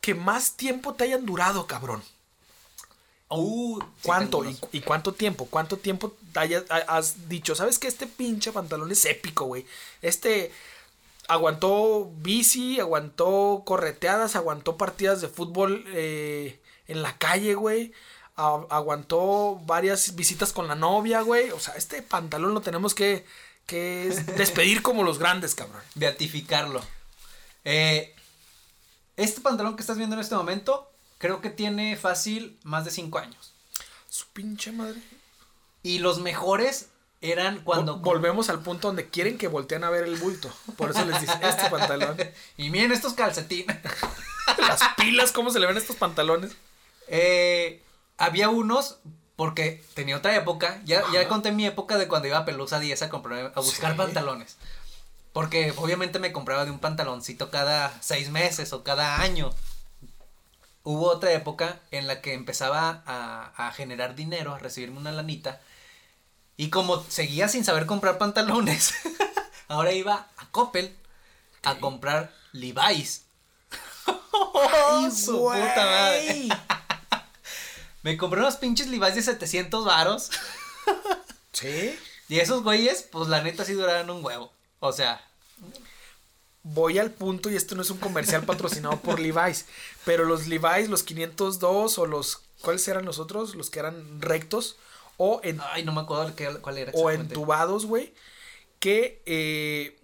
[0.00, 2.02] que más tiempo te hayan durado, cabrón.
[3.30, 4.42] Uh, ¿Cuánto?
[4.72, 5.46] ¿Y, cuánto tiempo?
[5.50, 7.54] ¿Cuánto tiempo hayas- ha- has dicho?
[7.54, 9.66] ¿Sabes que este pinche pantalón es épico, güey?
[10.00, 10.50] Este
[11.28, 17.92] aguantó bici, aguantó correteadas, aguantó partidas de fútbol eh, en la calle, güey.
[18.36, 21.50] A- aguantó varias visitas con la novia, güey.
[21.50, 23.26] O sea, este pantalón lo tenemos que,
[23.66, 25.82] que despedir como los grandes, cabrón.
[25.96, 26.80] beatificarlo.
[27.64, 28.14] Eh,
[29.18, 33.18] este pantalón que estás viendo en este momento, creo que tiene fácil más de 5
[33.18, 33.52] años.
[34.08, 35.00] Su pinche madre.
[35.82, 36.88] Y los mejores
[37.20, 37.98] eran cuando...
[37.98, 40.52] Vol- volvemos al punto donde quieren que volteen a ver el bulto.
[40.76, 42.16] Por eso les dice, este pantalón.
[42.56, 43.76] y miren estos calcetines.
[44.58, 46.52] Las pilas, ¿cómo se le ven estos pantalones?
[47.08, 47.82] Eh,
[48.16, 48.98] había unos,
[49.36, 53.02] porque tenía otra época, ya, ya conté mi época de cuando iba a Pelusa 10
[53.02, 53.98] a, comprar, a buscar Sí.
[53.98, 54.56] pantalones.
[55.32, 59.50] Porque obviamente me compraba de un pantaloncito cada seis meses o cada año.
[60.88, 65.60] Hubo otra época en la que empezaba a, a generar dinero, a recibirme una lanita.
[66.56, 68.94] Y como seguía sin saber comprar pantalones,
[69.68, 70.96] ahora iba a Coppel
[71.62, 73.26] a comprar Levi's.
[74.06, 76.48] ¡Ay, su puta madre.
[78.02, 80.30] Me compré unos pinches Levi's de 700 varos.
[81.52, 81.98] Sí.
[82.30, 84.50] Y esos güeyes, pues la neta sí duraron un huevo.
[84.80, 85.20] O sea,
[86.62, 89.66] Voy al punto y esto no es un comercial patrocinado por Levi's,
[90.04, 93.54] pero los Levi's, los 502 o los ¿cuáles eran los otros?
[93.54, 94.76] Los que eran rectos
[95.16, 96.92] o en ay, no me acuerdo cuál era.
[96.94, 98.12] o entubados, güey,
[98.80, 99.98] que eh,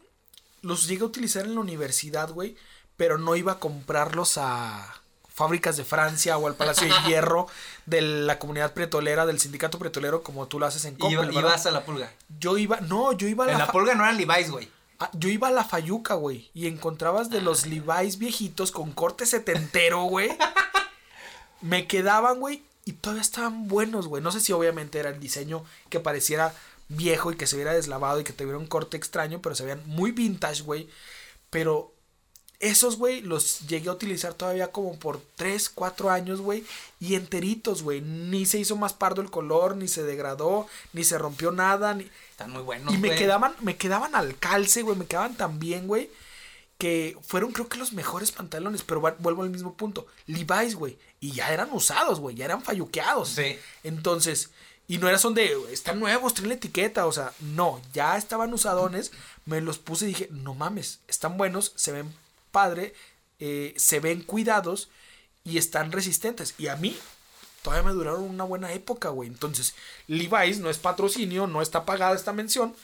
[0.62, 2.56] los llegué a utilizar en la universidad, güey,
[2.96, 7.48] pero no iba a comprarlos a fábricas de Francia o al Palacio de Hierro
[7.86, 11.66] de la comunidad pretolera, del sindicato pretolero, como tú lo haces en Coppel, iba- ibas
[11.66, 12.12] a la pulga.
[12.38, 14.68] Yo iba, no, yo iba a En la, la fa- pulga no eran Levi's, güey.
[14.98, 19.26] Ah, yo iba a la Fayuca, güey, y encontrabas de los Levi's viejitos con corte
[19.26, 20.30] setentero, güey.
[21.60, 24.22] Me quedaban, güey, y todavía estaban buenos, güey.
[24.22, 26.54] No sé si obviamente era el diseño que pareciera
[26.88, 29.82] viejo y que se viera deslavado y que tuviera un corte extraño, pero se veían
[29.86, 30.88] muy vintage, güey.
[31.50, 31.93] Pero
[32.64, 36.64] esos, güey, los llegué a utilizar todavía como por 3, 4 años, güey.
[36.98, 38.00] Y enteritos, güey.
[38.00, 42.10] Ni se hizo más pardo el color, ni se degradó, ni se rompió nada, ni...
[42.30, 45.86] Están muy buenos, Y me quedaban, me quedaban al calce, güey, me quedaban tan bien,
[45.86, 46.10] güey,
[46.78, 50.08] que fueron creo que los mejores pantalones, pero vuelvo al mismo punto.
[50.26, 53.28] Levi's, güey, y ya eran usados, güey, ya eran falluqueados.
[53.28, 53.56] Sí.
[53.84, 54.50] Entonces,
[54.88, 58.52] y no era son de, están nuevos, tienen la etiqueta, o sea, no, ya estaban
[58.52, 59.12] usadones,
[59.46, 62.12] me los puse y dije, no mames, están buenos, se ven
[62.54, 62.94] padre,
[63.40, 64.88] eh, se ven cuidados
[65.42, 66.54] y están resistentes.
[66.56, 66.96] Y a mí
[67.62, 69.28] todavía me duraron una buena época, güey.
[69.28, 69.74] Entonces,
[70.06, 72.74] Levi's no es patrocinio, no está pagada esta mención,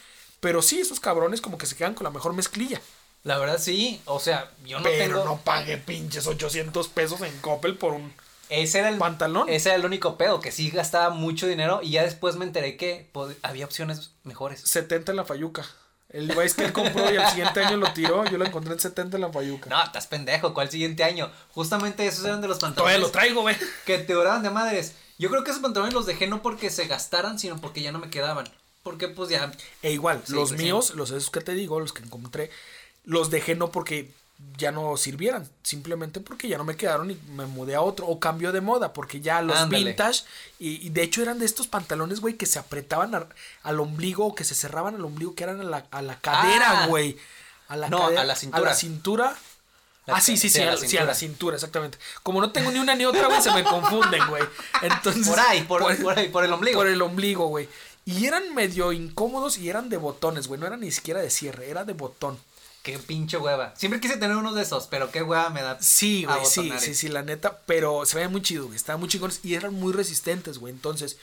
[0.41, 2.81] pero sí, esos cabrones como que se quedan con la mejor mezclilla.
[3.23, 5.25] La verdad sí, o sea, yo no pero tengo...
[5.25, 8.13] no pague pinches 800 pesos en Coppel por un...
[8.49, 9.47] Ese era el Pantalón.
[9.47, 12.75] Ese era el único pedo, que sí gastaba mucho dinero y ya después me enteré
[12.75, 13.09] que
[13.43, 14.59] había opciones mejores.
[14.61, 15.65] 70 en la Fayuca.
[16.11, 18.79] El Levi's que él compró y al siguiente año lo tiró, yo lo encontré en
[18.79, 19.69] 70 en la Fayuca.
[19.69, 21.31] No, estás pendejo, ¿cuál siguiente año?
[21.51, 23.55] Justamente esos eran de los Todavía pantalones lo traigo, güey.
[23.85, 24.93] que te duraban de madres.
[25.17, 27.99] Yo creo que esos pantalones los dejé no porque se gastaran, sino porque ya no
[27.99, 28.49] me quedaban.
[28.83, 29.51] Porque pues ya...
[29.83, 30.65] E igual, Sí, los pues, sí.
[30.65, 32.49] míos, los esos que te digo, los que encontré,
[33.05, 34.11] los dejé no porque
[34.57, 38.19] ya no sirvieran, simplemente porque ya no me quedaron y me mudé a otro o
[38.19, 39.85] cambio de moda, porque ya los Ándale.
[39.85, 40.23] vintage
[40.59, 43.27] y, y de hecho eran de estos pantalones, güey, que se apretaban a-
[43.63, 46.83] al ombligo o que se cerraban al ombligo, que eran a la, a la cadera,
[46.83, 46.87] Ah.
[46.87, 47.17] güey.
[47.69, 48.61] A la No, cadera, a la cintura.
[48.61, 49.35] A la cintura.
[50.05, 51.05] La- ah, sí, sí, sí, sí, a la a- sí, a cintura.
[51.05, 51.97] la cintura, exactamente.
[52.21, 54.43] Como no tengo ni una ni otra, güey, se me confunden, güey.
[54.81, 56.77] Entonces, Por ahí, por, por ahí, por el ombligo.
[56.79, 57.67] por el ombligo, güey.
[58.05, 60.59] Y eran medio incómodos y eran de botones, güey.
[60.59, 62.37] No era ni siquiera de cierre, era de botón.
[62.83, 63.73] Qué pinche hueva.
[63.77, 65.79] Siempre quise tener uno de esos, pero qué hueva me da.
[65.81, 67.59] Sí, güey, sí, sí, sí, la neta.
[67.67, 68.75] Pero se veían muy chido, güey.
[68.75, 70.73] Estaban muy chingones y eran muy resistentes, güey.
[70.73, 71.17] Entonces,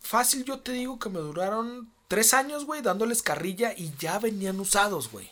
[0.00, 4.60] fácil yo te digo que me duraron tres años, güey, dándoles carrilla y ya venían
[4.60, 5.30] usados, güey.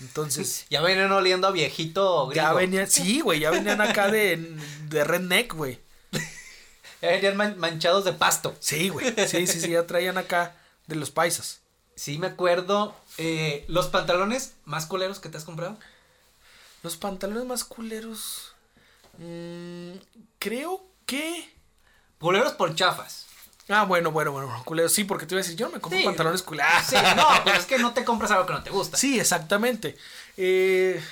[0.00, 2.42] Entonces, Ya venían oliendo a viejito gringo.
[2.46, 4.36] ya venían, sí, güey, ya venían acá de,
[4.88, 5.78] de redneck, güey.
[7.02, 8.56] Ya venían man- manchados de pasto.
[8.60, 9.14] Sí, güey.
[9.28, 10.56] Sí, sí, sí, ya traían acá
[10.86, 11.60] de los paisas.
[11.94, 12.96] Sí, me acuerdo.
[13.18, 15.78] Eh, los pantalones más culeros que te has comprado.
[16.82, 18.54] Los pantalones más culeros.
[19.18, 19.92] mm,
[20.38, 21.52] creo que.
[22.20, 23.26] Culeros por chafas.
[23.68, 24.92] Ah, bueno, bueno, bueno, culeros.
[24.92, 26.04] Sí, porque te iba a decir, yo no me compro Sí.
[26.04, 26.72] pantalones culeros.
[26.88, 28.96] Sí, no, pues es que no te compras algo que no te gusta.
[28.96, 29.96] Sí, exactamente.
[30.36, 31.02] Eh,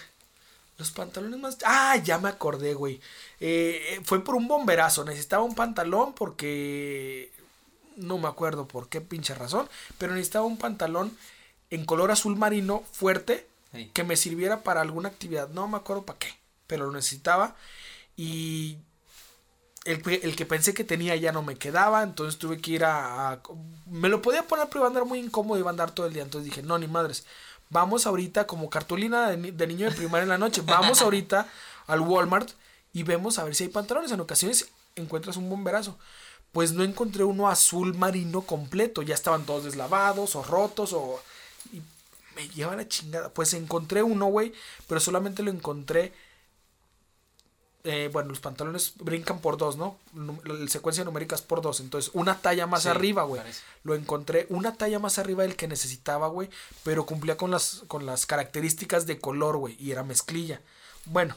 [0.79, 1.59] los pantalones más.
[1.65, 3.01] Ah, ya me acordé, güey.
[3.41, 5.05] Eh, fue por un bomberazo.
[5.05, 7.31] Necesitaba un pantalón porque.
[7.97, 9.69] No me acuerdo por qué pinche razón.
[9.99, 11.17] Pero necesitaba un pantalón
[11.71, 13.47] en color azul marino fuerte.
[13.73, 13.91] Sí.
[13.93, 15.49] Que me sirviera para alguna actividad.
[15.51, 16.29] No me acuerdo para qué.
[16.67, 17.55] Pero lo necesitaba.
[18.17, 18.79] Y.
[19.85, 22.03] El, que- el que pensé que tenía ya no me quedaba.
[22.03, 23.33] Entonces tuve que ir a.
[23.33, 23.41] a-
[23.87, 26.07] me lo podía poner, pero iba a andar muy incómodo y iba a andar todo
[26.07, 26.23] el día.
[26.23, 27.25] Entonces dije, no, ni madres.
[27.69, 30.63] Vamos ahorita, como cartulina de, de niño de primaria en la noche.
[30.65, 31.49] Vamos ahorita
[31.89, 32.51] al Walmart
[32.93, 34.11] y vemos a ver si hay pantalones.
[34.13, 35.99] En ocasiones encuentras un bomberazo.
[36.53, 39.03] Pues no encontré uno azul marino completo.
[39.03, 41.21] Ya estaban todos deslavados o rotos o.
[41.73, 41.83] y
[42.35, 43.29] me lleva la chingada.
[43.31, 44.53] Pues encontré uno, güey.
[44.89, 46.13] Pero solamente lo encontré.
[47.85, 49.97] eh, bueno, los pantalones brincan por dos, ¿no?
[50.45, 51.79] La secuencia numérica es por dos.
[51.79, 53.41] Entonces, una talla más Sí, arriba, güey.
[53.85, 56.51] Lo encontré una talla más arriba del que necesitaba, güey.
[56.83, 59.77] Pero cumplía con las, con las características de color, güey.
[59.79, 60.61] Y era mezclilla.
[61.05, 61.37] Bueno,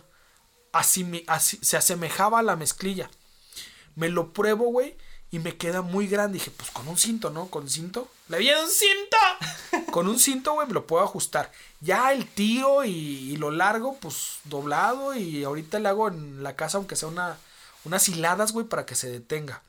[0.72, 3.12] así, me- así se asemejaba a la mezclilla.
[3.96, 4.98] Me lo pruebo, güey.
[5.30, 6.40] Y me queda muy grande.
[6.40, 7.46] Dije, pues con un cinto, ¿no?
[7.52, 8.10] Con cinto.
[8.30, 9.18] ¡Le vi un cinto!
[9.92, 11.52] Con un cinto, güey, me lo puedo ajustar.
[11.82, 15.16] Ya el tiro y, y lo largo, pues doblado.
[15.16, 17.38] Y ahorita le hago en la casa, aunque sea una,
[17.86, 19.64] unas hiladas, güey, para que se detenga.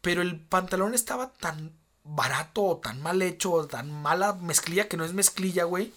[0.00, 4.96] Pero el pantalón estaba tan barato, o tan mal hecho, o tan mala mezclilla, que
[4.96, 5.92] no es mezclilla, güey.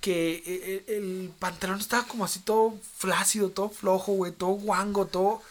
[0.00, 5.06] Que eh, eh, el, pantalón estaba como así todo flácido, todo flojo, güey, todo guango,
[5.06, 5.42] todo.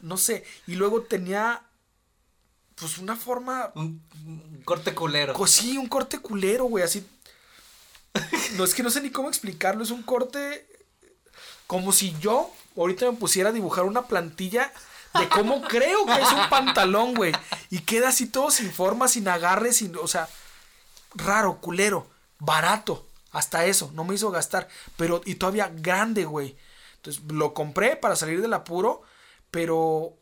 [0.00, 0.44] No sé.
[0.66, 1.62] Y luego tenía.
[2.80, 3.70] Pues una forma.
[3.74, 5.34] Un, un corte culero.
[5.34, 7.06] co- Sí, un corte culero, güey, así.
[8.56, 9.82] No es que no sé ni cómo explicarlo.
[9.84, 10.66] Es un corte.
[11.66, 14.72] Como si yo ahorita me pusiera a dibujar una plantilla
[15.18, 17.32] de cómo creo que es un pantalón, güey.
[17.70, 19.94] Y queda así todo sin forma, sin agarre, sin.
[19.96, 20.28] O sea,
[21.14, 23.06] raro, culero, barato.
[23.32, 24.66] Hasta eso, no me hizo gastar.
[24.96, 26.56] Pero, y todavía grande, güey.
[26.96, 29.02] Entonces, lo compré para salir del apuro.
[29.52, 30.16] Pero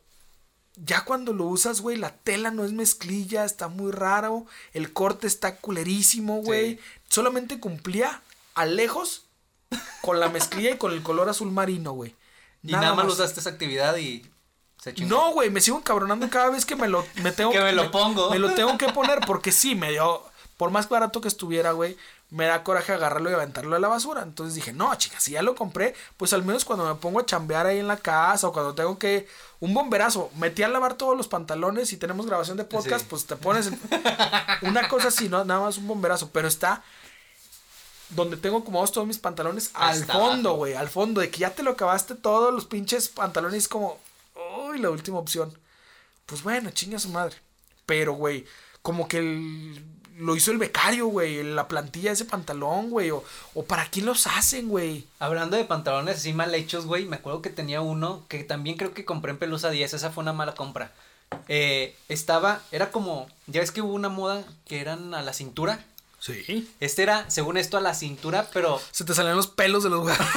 [0.85, 4.47] ya cuando lo usas, güey, la tela no es mezclilla, está muy raro.
[4.73, 6.77] El corte está culerísimo, güey.
[6.77, 6.81] Sí.
[7.09, 8.23] Solamente cumplía
[8.55, 9.27] a lejos
[10.03, 12.15] con la mezclilla y con el color azul marino, güey.
[12.63, 14.25] y nada, más usaste esa actividad y
[14.83, 15.09] se chingó.
[15.09, 17.91] No, güey, me sigo encabronando cada vez que me lo me tengo Que me lo
[17.91, 18.31] pongo.
[18.31, 20.23] Me lo tengo que poner porque sí, me dio
[20.57, 21.97] por más barato que estuviera, güey,
[22.31, 24.23] me da coraje agarrarlo y aventarlo a la basura.
[24.23, 27.27] Entonces dije, "No, chicas, si ya lo compré, pues al menos cuando me pongo a
[27.27, 29.27] chambear ahí en la casa o cuando tengo que
[29.61, 33.07] un bomberazo, metí a lavar todos los pantalones y tenemos grabación de podcast, Sí.
[33.09, 33.81] pues te pones en-
[34.63, 36.83] una cosa así, no, nada más un bomberazo, pero está
[38.11, 41.51] donde tengo como todos mis pantalones al Hasta fondo, güey, al fondo, de que ya
[41.55, 43.99] te lo acabaste todos los pinches pantalones, es como,
[44.67, 45.57] uy, la última opción.
[46.27, 47.37] Pues bueno, chinga su madre.
[47.87, 48.47] Pero, güey,
[48.83, 49.85] como que el-
[50.19, 54.07] lo hizo el becario, güey, la plantilla de ese pantalón, güey, o, o para quién
[54.07, 55.07] los hacen, güey.
[55.19, 58.95] Hablando de pantalones así mal hechos, güey, me acuerdo que tenía uno que también creo
[58.95, 60.93] que compré en Pelusa 10, esa fue una mala compra.
[61.49, 65.85] Eh, estaba, era como, ya ves que hubo una moda que eran a la cintura.
[66.21, 66.69] Sí.
[66.81, 70.05] Este era, según esto, a la cintura, pero Se te salían los pelos de los
[70.05, 70.19] huevos.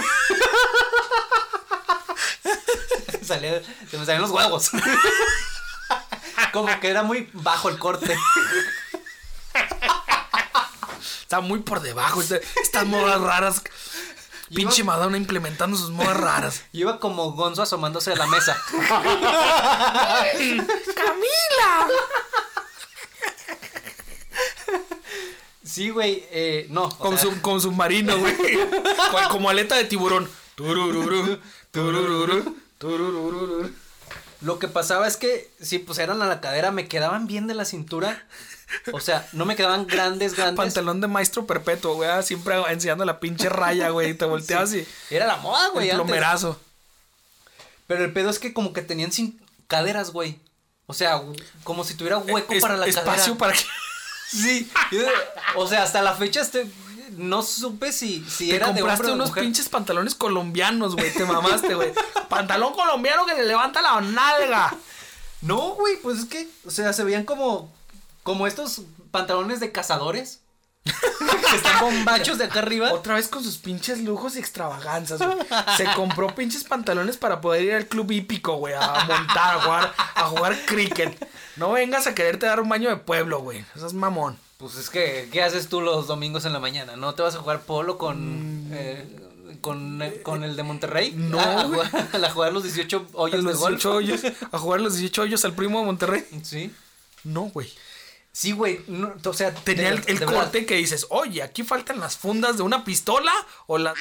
[3.24, 4.70] salía- se me salían los huevos.
[6.54, 8.16] como que era muy bajo el corte.
[11.32, 12.22] Está muy por debajo.
[12.22, 13.64] este- Estas modas raras.
[14.54, 16.64] Pinche Madonna implementando sus modas raras.
[16.74, 18.62] Y iba como Gonzo asomándose de la mesa.
[20.94, 21.88] ¡Camila!
[25.64, 26.90] Sí, güey, eh, no.
[26.90, 28.36] Con, sea, su, con submarino, güey.
[29.30, 30.30] Como aleta de tiburón.
[30.56, 31.40] Turururu,
[31.72, 33.74] turururu, turururu.
[34.42, 37.54] Lo que pasaba es que, sí, pues eran a la cadera, me quedaban bien de
[37.54, 38.26] la cintura.
[38.94, 40.56] O sea, no me quedaban grandes, grandes.
[40.58, 42.10] Pantalón de maestro perpetuo, güey.
[42.10, 44.12] ah, Siempre enseñando la pinche raya, güey.
[44.12, 44.88] y Te volteas y.
[45.10, 45.88] Era la moda, güey.
[45.90, 46.06] El antes.
[46.06, 46.60] plomerazo.
[47.88, 50.40] Pero el pedo es que como que tenían sin caderas, güey.
[50.88, 51.22] O sea,
[51.64, 53.38] como si tuviera hueco Es- para la espacio cadera.
[53.38, 53.64] para que.
[54.30, 54.72] Sí.
[55.56, 56.66] O sea, hasta la fecha este,
[57.18, 59.44] no supe si, si Te era de compraste hombre o unos mujer.
[59.44, 61.12] pinches pantalones colombianos, güey.
[61.14, 61.94] Te mamaste, güey.
[62.30, 64.76] Pantalón colombiano que le levanta la nalga.
[65.42, 67.72] No, güey, pues es que, o sea, se veían como,
[68.24, 70.40] como estos pantalones de cazadores.
[70.84, 72.92] que están bombachos de acá arriba.
[72.92, 75.38] Otra vez con sus pinches lujos y extravaganzas, güey.
[75.78, 79.94] Se compró pinches pantalones para poder ir al club hípico, güey, a montar, a jugar,
[80.16, 81.28] a jugar cricket.
[81.58, 83.64] No vengas a quererte dar un baño de pueblo, güey.
[83.76, 84.38] Eso es mamón.
[84.62, 86.96] Pues es que, ¿qué haces tú los domingos en la mañana?
[86.96, 89.06] ¿No te vas a jugar polo con, eh,
[89.60, 91.12] con, con el de Monterrey?
[91.18, 93.76] No, Ah, a, jugar, a jugar los 18 A hoyos de los golf.
[93.84, 94.22] 18 hoyos,
[94.52, 96.24] a jugar los 18 hoyos al primo de Monterrey.
[96.44, 96.72] Sí.
[97.24, 97.74] No, güey.
[98.32, 98.80] Sí, güey.
[98.88, 100.42] no, o sea, Tenía de- el, el de verdad.
[100.44, 103.34] corte que dices, oye, aquí faltan las fundas de una pistola
[103.68, 103.94] o la...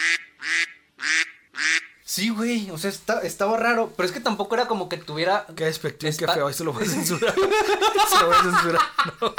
[2.10, 2.68] Sí, güey.
[2.72, 3.92] O sea, está- estaba raro.
[3.96, 5.46] Pero es que tampoco era como que tuviera.
[5.54, 6.48] Qué despectivo, qué Espa- feo.
[6.48, 7.32] Eso lo voy a censurar.
[7.38, 8.80] Eso lo voy a censurar.
[9.20, 9.34] No.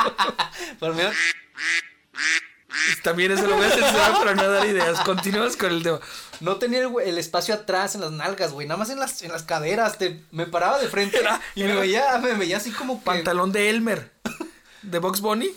[0.80, 1.04] Por mí-
[3.04, 5.02] También eso lo voy a censurar para no dar ideas.
[5.02, 6.00] Continuamos con el tema.
[6.40, 8.68] No tenía el, espacio atrás en las nalgas, güey.
[8.68, 9.98] Nada más en las, en las caderas.
[9.98, 13.06] Te, me paraba de frente Era- y me veía, me veía así como que.
[13.06, 14.14] Pantalón de Elmer.
[14.82, 15.50] De Box Bunny.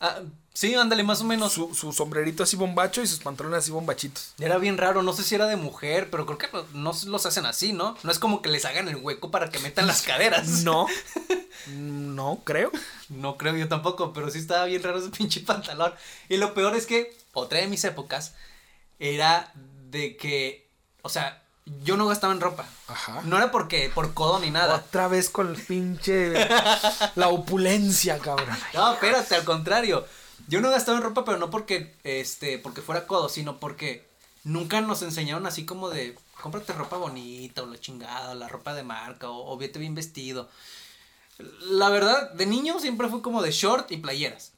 [0.00, 0.20] Ah,
[0.54, 1.52] sí, ándale, más o menos.
[1.52, 4.32] Su, su sombrerito así bombacho y sus pantalones así bombachitos.
[4.38, 7.26] Era bien raro, no sé si era de mujer, pero creo que no, no los
[7.26, 7.96] hacen así, ¿no?
[8.02, 10.64] No es como que les hagan el hueco para que metan las caderas.
[10.64, 10.86] No.
[11.68, 12.70] No, creo.
[13.08, 15.94] No creo yo tampoco, pero sí estaba bien raro ese pinche pantalón.
[16.28, 18.34] Y lo peor es que, otra de mis épocas,
[18.98, 19.52] era
[19.90, 20.68] de que,
[21.02, 21.42] o sea,
[21.82, 22.66] yo no gastaba en ropa.
[22.88, 23.22] Ajá.
[23.24, 24.76] No era porque, por codo ni nada.
[24.76, 26.34] Otra vez con el pinche.
[27.14, 28.56] La opulencia, cabrón.
[28.74, 30.06] No, espérate, al contrario.
[30.48, 34.06] Yo no gastaba en ropa, pero no porque, este, porque fuera codo, sino porque
[34.44, 38.82] nunca nos enseñaron así como de, cómprate ropa bonita o la chingada, la ropa de
[38.82, 40.48] marca o, o vete bien vestido.
[41.70, 44.52] La verdad, de niño siempre fue como de short y playeras.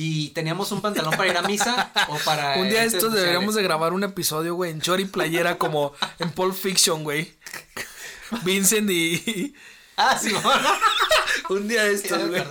[0.00, 2.54] Y teníamos un pantalón para ir a misa o para.
[2.58, 6.30] Un día eventos estos deberíamos de grabar un episodio, güey, en Chori Playera como en
[6.30, 7.34] Pulp Fiction, güey.
[8.44, 9.56] Vincent y...
[9.96, 10.32] Ah, sí,
[11.48, 12.44] Un día estos, güey.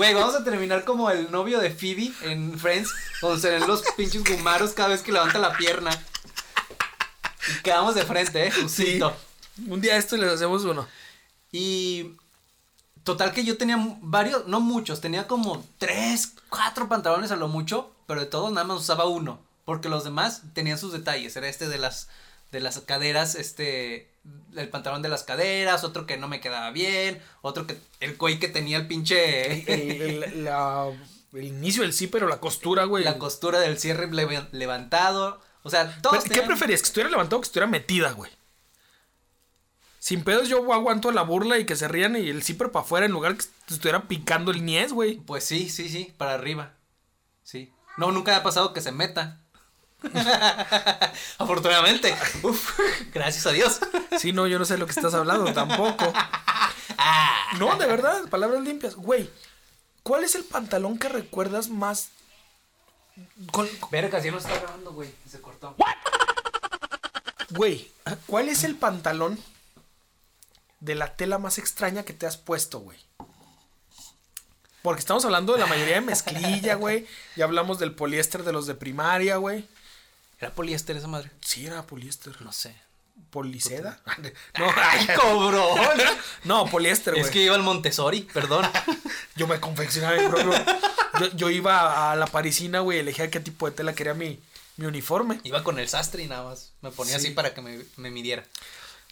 [0.00, 2.90] Güey, vamos a terminar como el novio de Phoebe en Friends,
[3.20, 5.90] donde se ven los pinches gumaros cada vez que levanta la pierna.
[7.46, 8.98] Y quedamos de frente, eh, Sí.
[9.68, 10.88] Un día estos les hacemos uno.
[11.52, 12.12] Y
[13.04, 17.94] total que yo tenía varios, no muchos, tenía como tres, cuatro pantalones a lo mucho,
[18.06, 21.36] pero de todos nada más usaba uno, porque los demás tenían sus detalles.
[21.36, 22.08] Era este de las
[22.52, 24.09] de las caderas, este
[24.56, 28.38] el pantalón de las caderas, otro que no me quedaba bien, otro que el güey
[28.38, 30.90] que tenía el pinche El, el- la-
[31.32, 33.04] el inicio del o la costura, güey.
[33.04, 36.80] la costura del cierre leva- levantado, o sea, todos ¿Qué preferías?
[36.82, 38.30] ¿Que estuviera levantado o que estuviera metida, güey?
[40.00, 43.06] Sin pedos yo aguanto la burla y que se rían y el zipper para afuera
[43.06, 45.16] en lugar que estuviera picando el niés, güey.
[45.18, 46.72] Pues sí, sí, sí, para arriba.
[47.42, 47.72] Sí.
[47.98, 49.40] No, nunca ha pasado que se meta.
[51.38, 52.16] Afortunadamente.
[52.42, 52.78] Uf,
[53.12, 53.80] gracias a Dios.
[54.18, 56.12] Sí, no, yo no sé de lo que estás hablando tampoco.
[56.98, 57.36] Ah.
[57.58, 58.94] No, de verdad, palabras limpias.
[58.94, 59.30] Güey,
[60.02, 62.10] ¿cuál es el pantalón que recuerdas más?
[63.52, 65.12] Con- Verga, ya no está grabando, güey.
[65.28, 65.76] Se cortó.
[67.50, 67.90] Güey,
[68.26, 69.38] ¿cuál es el pantalón
[70.80, 72.98] de la tela más extraña que te has puesto, güey?
[74.82, 77.06] Porque estamos hablando de la mayoría de mezclilla, güey.
[77.36, 79.68] Ya hablamos del poliéster de los de primaria, güey.
[80.40, 81.30] ¿Era poliéster esa madre?
[81.40, 82.40] Sí, era poliéster.
[82.42, 82.74] No sé.
[83.30, 84.00] ¿Policeda?
[84.58, 85.78] No, ¡Ay, cobrón!
[86.44, 87.24] no, poliéster, güey.
[87.24, 88.66] es que iba al Montessori, perdón.
[89.36, 90.52] Yo me confeccionaba mi propio.
[91.20, 94.40] Yo, yo iba a la parisina, güey, elegía qué tipo de tela quería mi,
[94.76, 95.40] mi uniforme.
[95.44, 96.72] Iba con el sastre y nada más.
[96.80, 97.26] Me ponía Sí.
[97.26, 98.44] así para que me, me midiera.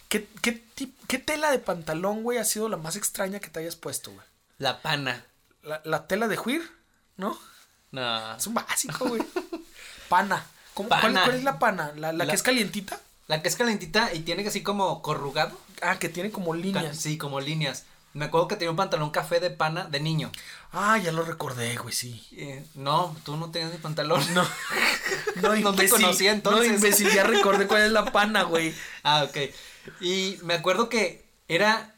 [0.09, 0.63] ¿Qué, qué,
[1.07, 4.25] ¿Qué tela de pantalón, güey, ha sido la más extraña que te hayas puesto, güey?
[4.59, 5.27] La pana.
[5.63, 6.71] La, la tela de juir,
[7.17, 7.39] ¿no?
[7.91, 8.37] No.
[8.37, 9.23] Es un básico, güey.
[10.09, 10.47] Pana.
[10.79, 11.25] ¿Cómo- cuál- Pana.
[11.25, 11.93] ¿Cuál, es la pana?
[11.97, 13.01] ¿La, la La- que es calientita?
[13.27, 15.59] La que es calentita y tiene así como corrugado.
[15.83, 16.97] Ah, que tiene como líneas.
[16.97, 17.85] Sí, como líneas.
[18.15, 20.31] Me acuerdo que tenía un pantalón café de pana de niño.
[20.73, 22.25] Ah, ya lo recordé, güey, sí.
[22.33, 24.23] Eh, no, tú no tenías ni pantalón.
[24.35, 24.47] No.
[25.43, 26.69] No, No te conocía, entonces.
[26.69, 28.73] No, imbécil, ya recordé cuál es la pana, güey.
[29.03, 29.37] Ah, ok.
[30.01, 31.95] Y me acuerdo que era.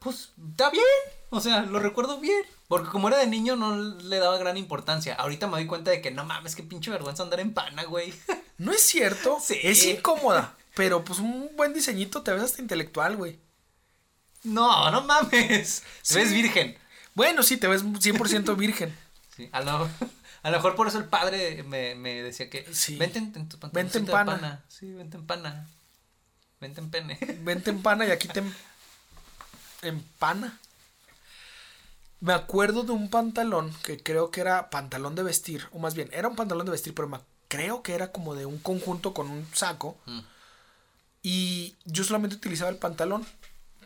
[0.00, 0.84] Pues, está bien.
[1.30, 2.40] O sea, lo recuerdo bien.
[2.68, 5.14] Porque como era de niño no le daba gran importancia.
[5.14, 8.12] Ahorita me doy cuenta de que no mames, qué pinche vergüenza andar en pana, güey.
[8.58, 9.38] No es cierto.
[9.38, 9.58] Sí.
[9.62, 10.54] Es incómoda.
[10.74, 13.38] Pero pues un buen diseñito te ves hasta intelectual, güey.
[14.44, 15.82] No, no mames.
[16.00, 16.14] Sí.
[16.14, 16.78] Te ves virgen.
[17.14, 18.96] Bueno, sí, te ves 100% virgen.
[19.36, 19.90] Sí, a lo,
[20.42, 22.66] a lo mejor por eso el padre me, me decía que.
[22.72, 22.96] Sí.
[22.96, 23.58] Vente en, en tu.
[23.72, 24.64] Vente en pana.
[24.68, 25.68] Sí, vente en pana.
[26.60, 27.18] Vente en pene.
[27.40, 28.54] Vente en pana y aquí te em-
[29.82, 30.58] empana.
[32.20, 36.08] Me acuerdo de un pantalón que creo que era pantalón de vestir, o más bien,
[36.12, 39.30] era un pantalón de vestir, pero me- creo que era como de un conjunto con
[39.30, 39.96] un saco.
[40.06, 40.20] Mm.
[41.22, 43.26] Y yo solamente utilizaba el pantalón,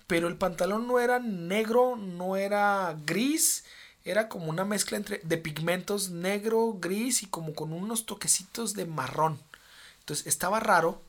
[0.07, 3.65] pero el pantalón no era negro, no era gris,
[4.05, 8.87] era como una mezcla entre de pigmentos negro, gris y como con unos toquecitos de
[8.87, 9.39] marrón.
[10.01, 11.01] Entonces estaba raro,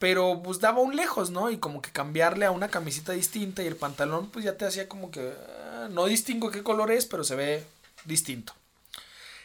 [0.00, 1.50] pero pues daba un lejos, ¿no?
[1.50, 4.88] Y como que cambiarle a una camisita distinta y el pantalón pues ya te hacía
[4.88, 5.34] como que
[5.74, 7.66] ah, no distingo qué color es, pero se ve
[8.06, 8.54] distinto.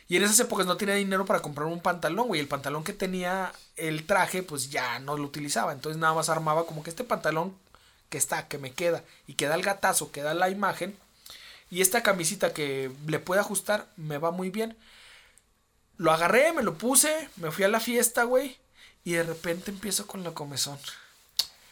[0.08, 2.40] Y en esas épocas no tenía dinero para comprar un pantalón, güey.
[2.40, 5.74] El pantalón que tenía el traje, pues ya no lo utilizaba.
[5.74, 7.54] Entonces nada más armaba como que este pantalón
[8.10, 10.98] que está, que me queda, y que da el gatazo, que da la imagen.
[11.70, 14.78] Y esta camisita que le puede ajustar, me va muy bien.
[15.98, 18.58] Lo agarré, me lo puse, me fui a la fiesta, güey.
[19.06, 20.78] Y de repente empiezo con la comezón.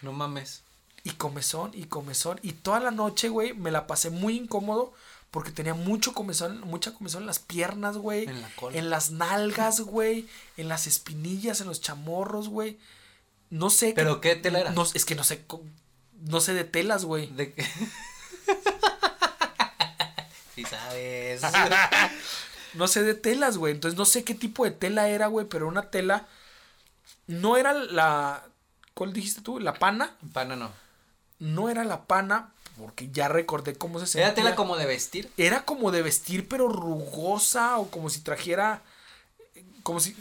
[0.01, 0.61] No mames.
[1.03, 2.39] Y comezón, y comezón.
[2.43, 4.93] Y toda la noche, güey, me la pasé muy incómodo.
[5.31, 8.25] Porque tenía mucho comezón, mucha comezón en las piernas, güey.
[8.25, 8.77] En la cola.
[8.77, 10.29] En las nalgas, güey.
[10.57, 12.77] En las espinillas, en los chamorros, güey.
[13.49, 13.93] No sé.
[13.95, 14.69] ¿Pero qué tela era?
[14.71, 15.43] No, es que no sé.
[16.21, 17.27] No sé de telas, güey.
[17.27, 17.65] De que-
[20.55, 21.41] Sí sabes.
[22.75, 23.73] No sé de telas, güey.
[23.73, 25.45] Entonces no sé qué tipo de tela era, güey.
[25.47, 26.27] Pero una tela.
[27.27, 28.43] No era la.
[28.93, 29.59] ¿Cuál dijiste tú?
[29.59, 30.15] La pana.
[30.33, 30.71] Pana no.
[31.39, 32.53] No era la pana.
[32.77, 34.27] Porque ya recordé cómo se sentía.
[34.27, 35.31] Era tela como de vestir.
[35.37, 37.77] Era como de vestir, pero rugosa.
[37.77, 38.81] O como si trajera.
[39.83, 40.15] Como si.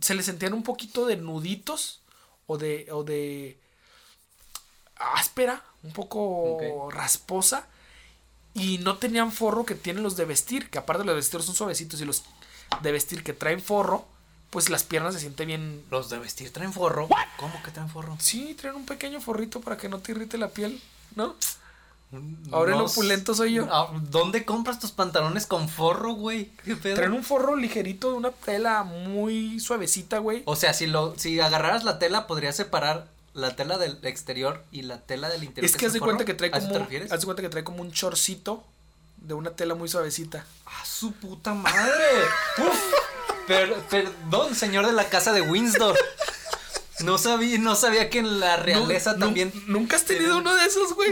[0.00, 2.00] Se le sentían un poquito de nuditos.
[2.46, 2.88] O de.
[2.90, 3.58] O de.
[4.96, 5.64] áspera.
[5.82, 7.66] Un poco rasposa.
[8.54, 10.70] Y no tenían forro que tienen los de vestir.
[10.70, 12.00] Que aparte los de vestir son suavecitos.
[12.00, 12.24] Y los
[12.82, 14.06] de vestir que traen forro.
[14.56, 15.84] Pues las piernas se sienten bien.
[15.90, 17.10] Los de vestir traen forro.
[17.36, 18.16] ¿Cómo que traen forro?
[18.18, 20.80] Sí, traen un pequeño forrito para que no te irrite la piel.
[21.14, 21.36] ¿No?
[22.50, 23.68] Ahora el No opulento soy yo.
[23.70, 26.52] Ah, ¿Dónde compras tus pantalones con forro, güey?
[26.64, 26.94] ¿Qué pedo?
[26.94, 30.42] Traen un forro ligerito de una tela muy suavecita, güey.
[30.46, 34.84] O sea, si lo, si agarraras la tela, podrías separar la tela del exterior y
[34.84, 35.70] la tela del interior.
[35.70, 36.86] Es que haz de cuenta que trae ¿A eso como.
[37.10, 38.64] Haz de cuenta que trae como un chorcito
[39.18, 40.46] de una tela muy suavecita.
[40.64, 42.24] ¡Ah, su puta madre!
[42.56, 42.94] Uf.
[43.46, 45.96] Per- perdón, señor de la casa de Windsor.
[47.00, 49.52] No sabía, no sabía que en la realeza también.
[49.66, 51.10] nu- ¿Nunca has tenido uno de esos, güey?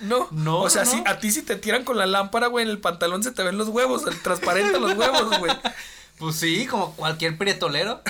[0.00, 0.28] No.
[0.32, 0.90] No, O sea, no.
[0.90, 3.42] si a ti si te tiran con la lámpara, güey, en el pantalón se te
[3.42, 5.52] ven los huevos, el transparente los huevos, güey.
[6.18, 8.00] Pues sí, como cualquier prietolero.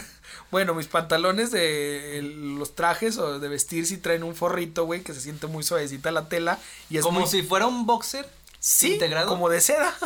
[0.51, 5.13] Bueno, mis pantalones de los trajes o de vestir sí traen un forrito, güey, que
[5.13, 6.59] se siente muy suavecita la tela
[6.91, 8.29] y es como muy si fuera un boxer.
[8.61, 9.27] sí, integrado.
[9.29, 9.97] como de seda.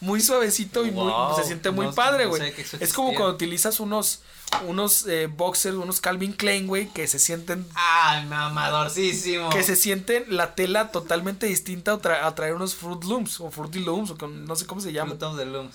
[0.00, 2.52] Muy suavecito y muy se siente muy no- padre, güey.
[2.80, 4.20] es como cuando utilizas unos
[4.68, 9.50] unos eh, boxers, unos Calvin Klein, güey, que se sienten ¡Ay, mamadorcísimo!
[9.50, 13.50] que se sienten la tela totalmente distinta a, tra- a traer unos Fruit Looms o
[13.50, 15.16] Fruity Looms o con- no sé cómo se llama.
[15.18, 15.74] Fruit the Looms.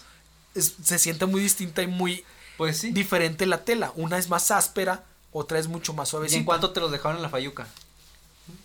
[0.56, 2.24] Es- se siente muy distinta y muy
[2.58, 2.92] Pues sí.
[2.92, 3.92] diferente la tela.
[3.96, 5.04] Una es más áspera,
[5.34, 6.46] otra es mucho más ¿Y en suavecita.
[6.46, 7.68] cuánto te los dejaron en la fayuca?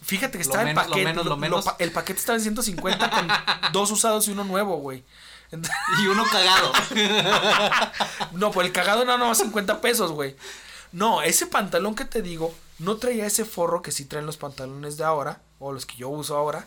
[0.03, 1.05] Fíjate que Lo estaba el menos, lo paquete.
[1.09, 1.65] menos, lo lo- menos.
[1.65, 3.29] pa- el paquete estaba en 150 con
[3.73, 5.03] dos usados y uno nuevo, güey.
[5.53, 6.73] Y uno cagado.
[8.33, 10.37] No, por el cagado no, no, 50 pesos, güey.
[10.93, 14.97] No, ese pantalón que te digo no traía ese forro que sí traen los pantalones
[14.97, 16.67] de ahora, o los que yo uso ahora.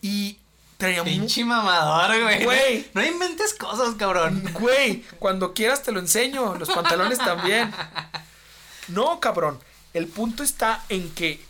[0.00, 0.38] Y
[0.78, 2.44] traía Pinche mamador, güey.
[2.44, 2.90] Güey.
[2.94, 4.42] No inventes cosas, cabrón.
[4.54, 6.54] Güey, cuando quieras te lo enseño.
[6.54, 7.72] Los pantalones también.
[8.88, 9.58] No, cabrón.
[9.94, 11.42] El punto está en que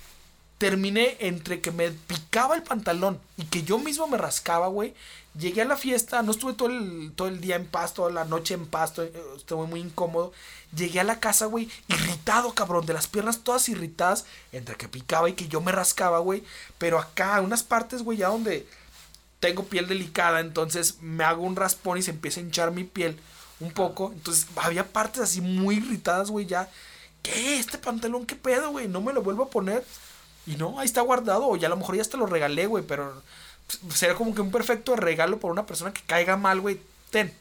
[0.64, 4.94] terminé entre que me picaba el pantalón y que yo mismo me rascaba, güey.
[5.38, 8.24] Llegué a la fiesta, no estuve todo el, todo el día en paz, toda la
[8.24, 10.32] noche en paz, eh, estuve muy incómodo.
[10.74, 15.28] Llegué a la casa, güey, irritado, cabrón, de las piernas todas irritadas, entre que picaba
[15.28, 16.42] y que yo me rascaba, güey.
[16.78, 18.66] Pero acá, unas partes, güey, ya donde
[19.40, 23.20] tengo piel delicada, entonces me hago un raspón y se empieza a hinchar mi piel
[23.60, 24.12] un poco.
[24.14, 26.70] Entonces había partes así muy irritadas, güey, ya.
[27.20, 27.58] ¿Qué?
[27.58, 28.88] ¿Este pantalón qué pedo, güey?
[28.88, 29.84] No me lo vuelvo a poner.
[30.46, 31.46] Y no, ahí está guardado.
[31.48, 33.22] O ya a lo mejor ya te lo regalé, güey, pero
[33.94, 36.80] sería como que un perfecto regalo para una persona que caiga mal, güey.
[37.10, 37.32] Ten,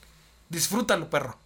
[0.50, 1.38] disfrútalo, perro.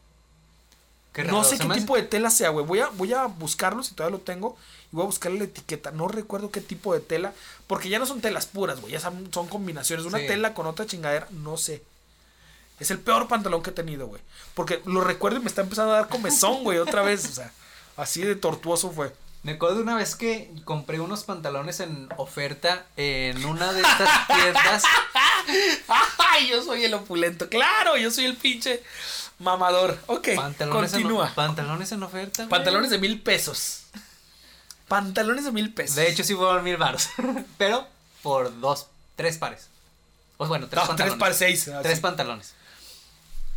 [1.14, 2.64] Qué no sé qué hace- tipo de tela sea, güey.
[2.66, 4.56] Voy a, voy a buscarlo si todavía lo tengo.
[4.92, 5.90] Y voy a buscarle la etiqueta.
[5.92, 7.34] No recuerdo qué tipo de tela.
[7.66, 8.94] Porque ya no son telas puras, güey.
[8.94, 10.06] Ya son, son combinaciones.
[10.06, 10.28] Una Sí.
[10.28, 11.28] tela con otra chingadera.
[11.32, 11.82] No sé.
[12.80, 14.22] Es el peor pantalón que he tenido, güey.
[14.54, 16.78] Porque lo recuerdo y me está empezando a dar comezón, güey.
[16.78, 17.26] Otra vez.
[17.26, 17.52] O sea,
[17.98, 19.12] así de tortuoso fue.
[19.44, 24.28] Me acuerdo de una vez que compré unos pantalones en oferta en una de estas
[24.28, 24.84] tiendas.
[26.18, 26.50] ¡Ay!
[26.50, 27.48] Yo soy el opulento.
[27.50, 28.84] Claro, yo soy el pinche
[29.40, 29.98] mamador.
[30.08, 31.30] Ok, Pantalones continúa.
[31.30, 32.44] En, pantalones en oferta.
[32.44, 32.50] güey.
[32.50, 33.84] Pantalones de mil pesos.
[34.88, 35.96] Pantalones de mil pesos.
[35.96, 37.10] De hecho, sí fueron mil baros.
[37.58, 37.88] Pero
[38.24, 39.68] por dos, tres pares.
[40.38, 41.68] Pues bueno, tres No, tres par seis.
[41.68, 41.84] así.
[41.84, 42.54] Tres pantalones.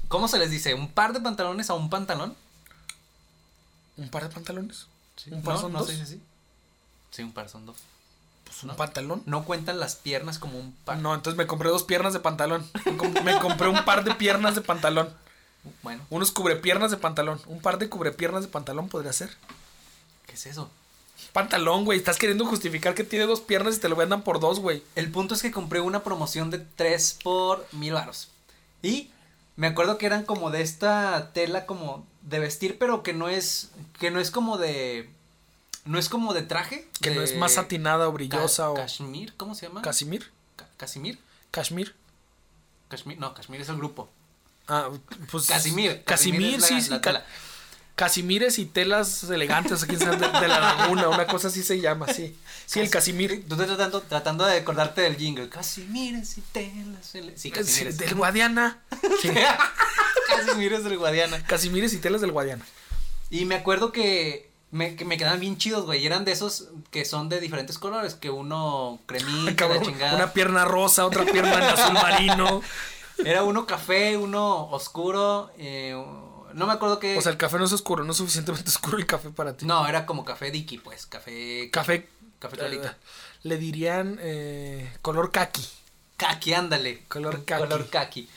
[0.09, 0.75] ¿Cómo se les dice?
[0.75, 2.37] ¿Un par de pantalones a un pantalón?
[3.97, 4.87] ¿Un par de pantalones?
[5.31, 5.89] ¿Un par no, son no dos?
[5.89, 6.21] se dice así.
[7.11, 7.77] Sí, un par son dos.
[8.45, 8.77] Pues un ¿no?
[8.77, 9.23] pantalón.
[9.27, 10.99] No cuentan las piernas como un par.
[10.99, 12.69] No, entonces me compré dos piernas de pantalón.
[12.85, 15.13] Me com- Me compré un par de piernas de pantalón.
[15.83, 17.41] Bueno, Unos cubrepiernas de pantalón.
[17.47, 19.37] Un par de cubrepiernas de pantalón podría ser.
[20.27, 20.71] ¿qué es eso?
[21.33, 21.99] Pantalón, güey.
[21.99, 24.83] Estás queriendo justificar que tiene dos piernas y te lo vendan por dos, güey.
[24.95, 28.29] El punto es que compré una promoción de 3 por mil varos.
[28.83, 29.11] Y
[29.57, 33.71] me acuerdo que eran como de esta tela como de vestir, pero que no es
[33.99, 35.09] que no es como de
[35.85, 38.75] no es como de traje, Que no es más satinada o ca- brillosa o.
[38.75, 39.83] cashmere, ¿cómo se llama?
[39.83, 40.31] Casimir.
[40.57, 41.19] Ca- Casimir.
[41.51, 41.93] Cashmere.
[42.89, 44.09] Cashmere, no, Cashmere es el grupo.
[44.69, 44.91] Ah,
[45.31, 45.47] pues.
[45.47, 46.03] Casimir.
[46.05, 46.91] Casimir, es la- sí, sí.
[46.91, 47.25] la ca-.
[47.97, 52.35] Casimires y telas elegantes, aquí de, de la laguna, una cosa así se llama, sí.
[52.65, 53.45] Sí, el Casimir.
[53.47, 55.49] Tú estás tratando, tratando de acordarte del jingle.
[55.51, 57.15] Casimires y telas.
[57.15, 57.99] ele- Sí, Casimires.
[57.99, 58.79] del Guadiana.
[59.21, 59.31] Sí,
[60.29, 61.43] Casimires del Guadiana.
[61.45, 62.65] Casimires y telas del Guadiana.
[63.31, 66.03] Y me acuerdo que me, que me quedaban bien chidos, güey.
[66.03, 68.15] Y eran de esos que son de diferentes colores.
[68.15, 70.17] Que uno cremita, chingada.
[70.17, 72.63] una pierna rosa, otra pierna en azul marino.
[73.25, 75.51] Era uno café, uno oscuro.
[75.59, 75.95] eh,
[76.55, 77.17] no me acuerdo qué.
[77.17, 79.67] O sea, el café no es oscuro, no es suficientemente oscuro el café para ti.
[79.67, 81.07] no, era como café Dicky, pues.
[81.07, 81.71] Café.
[81.71, 82.09] Café.
[82.39, 82.91] Café Cholita.
[82.91, 82.95] eh,
[83.43, 85.67] le dirían eh, color kaki.
[86.17, 87.05] Kaki, ándale.
[87.09, 87.63] Color kaki.
[87.63, 88.29] Color kaki.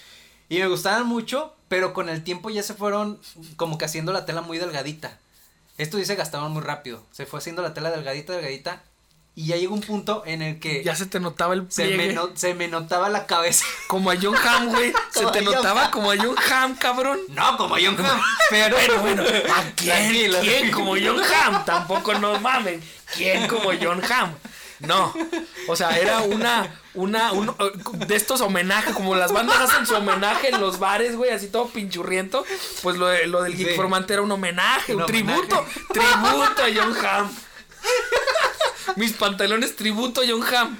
[0.49, 3.19] Y me gustaban mucho, pero con el tiempo ya se fueron
[3.55, 5.17] como que haciendo la tela muy delgadita.
[5.77, 7.03] Esto se gastaban muy rápido.
[7.11, 8.83] Se fue haciendo la tela delgadita, delgadita.
[9.35, 12.13] Y ya llegó un punto en el que Ya se te notaba el se, me
[12.13, 13.65] no- se me notaba la cabeza.
[13.87, 14.93] Como a John Ham, güey.
[15.11, 17.19] Se te a notaba como a John Ham, cabrón.
[17.29, 19.89] No, como John Hamm, pero Bueno, bueno, ¿a quién?
[19.89, 20.39] Tranquilo.
[20.41, 21.65] ¿Quién como John Ham?
[21.65, 22.83] Tampoco no mamen.
[23.15, 24.35] ¿Quién como John Ham?
[24.79, 25.13] No.
[25.67, 27.55] O sea, era una, una, un,
[28.07, 31.69] de estos homenajes, como las bandas hacen su homenaje en los bares, güey, así todo
[31.69, 32.43] pinchurriento.
[32.81, 33.63] Pues lo, lo del Sí.
[33.65, 35.79] Geekformante era un homenaje, un, Un tributo, homenaje.
[35.93, 37.31] tributo a John Hamm.
[38.95, 40.77] Mis pantalones tributo a John Hamm.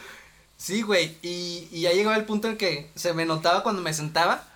[0.57, 1.17] Sí, güey.
[1.21, 4.47] Y, y ya llegaba el punto en que se me notaba cuando me sentaba.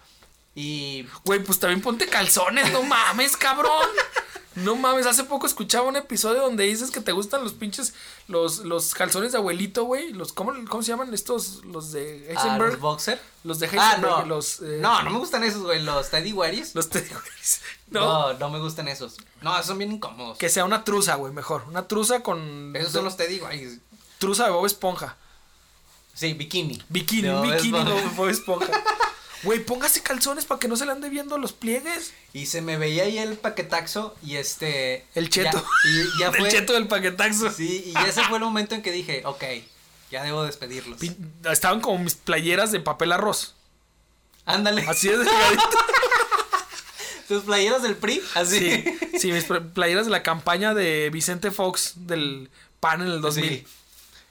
[0.55, 3.87] Y Güey, pues también ponte calzones, no mames, cabrón.
[4.63, 7.93] No mames, hace poco escuchaba un episodio donde dices que te gustan los pinches,
[8.27, 10.11] los, los calzones de abuelito, güey.
[10.13, 11.63] Los, ¿cómo, ¿Cómo se llaman estos?
[11.65, 12.71] Los de ah, Heisenberg.
[12.73, 13.21] los boxer.
[13.43, 14.19] los de Ah, Heisenberg.
[14.19, 14.25] no.
[14.25, 15.81] Los, eh, no, no me gustan esos, güey.
[15.83, 16.73] Los Teddy Waries.
[16.75, 17.19] Los te digo,
[17.91, 18.31] no.
[18.31, 19.17] No, no me gustan esos.
[19.41, 20.37] No, son bien incómodos.
[20.37, 21.63] Que sea una truza, güey, mejor.
[21.67, 22.75] Una truza con.
[22.75, 23.79] Esos son los Teddy Waries.
[24.17, 25.15] Truza de Bob Esponja.
[26.15, 26.81] Sí, bikini.
[26.89, 28.71] Bikini, No, bikini es de Bob- Bob Esponja.
[29.43, 32.13] Güey, póngase calzones para que no se le ande viendo los pliegues.
[32.33, 35.05] Y se me veía ahí el paquetaxo y este...
[35.15, 35.63] El cheto.
[35.83, 36.47] Ya, y ya fue...
[36.47, 37.51] El cheto del paquetaxo.
[37.51, 39.43] Sí, y ese fue el momento en que dije, ok,
[40.11, 40.99] ya debo despedirlos.
[41.51, 43.53] Estaban como mis playeras de papel arroz.
[44.45, 44.85] Ándale.
[44.87, 45.63] Así de delgadito.
[47.27, 48.57] Tus playeras del PRI, así.
[48.59, 53.19] Sí, sí, mis pl- playeras de la campaña de Vicente Fox del PAN en el
[53.21, 53.49] 2000.
[53.49, 53.65] Sí.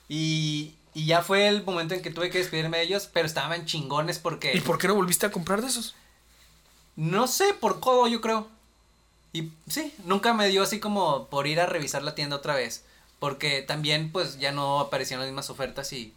[0.08, 3.66] Y, y ya fue el momento en que tuve que despedirme de ellos, pero estaban
[3.66, 4.56] chingones porque...
[4.56, 5.94] ¿Y por qué no volviste a comprar de esos?
[6.96, 8.48] No sé, por codo yo creo.
[9.34, 12.82] Y sí, nunca me dio así como por ir a revisar la tienda otra vez.
[13.18, 16.14] Porque también pues ya no aparecían las mismas ofertas y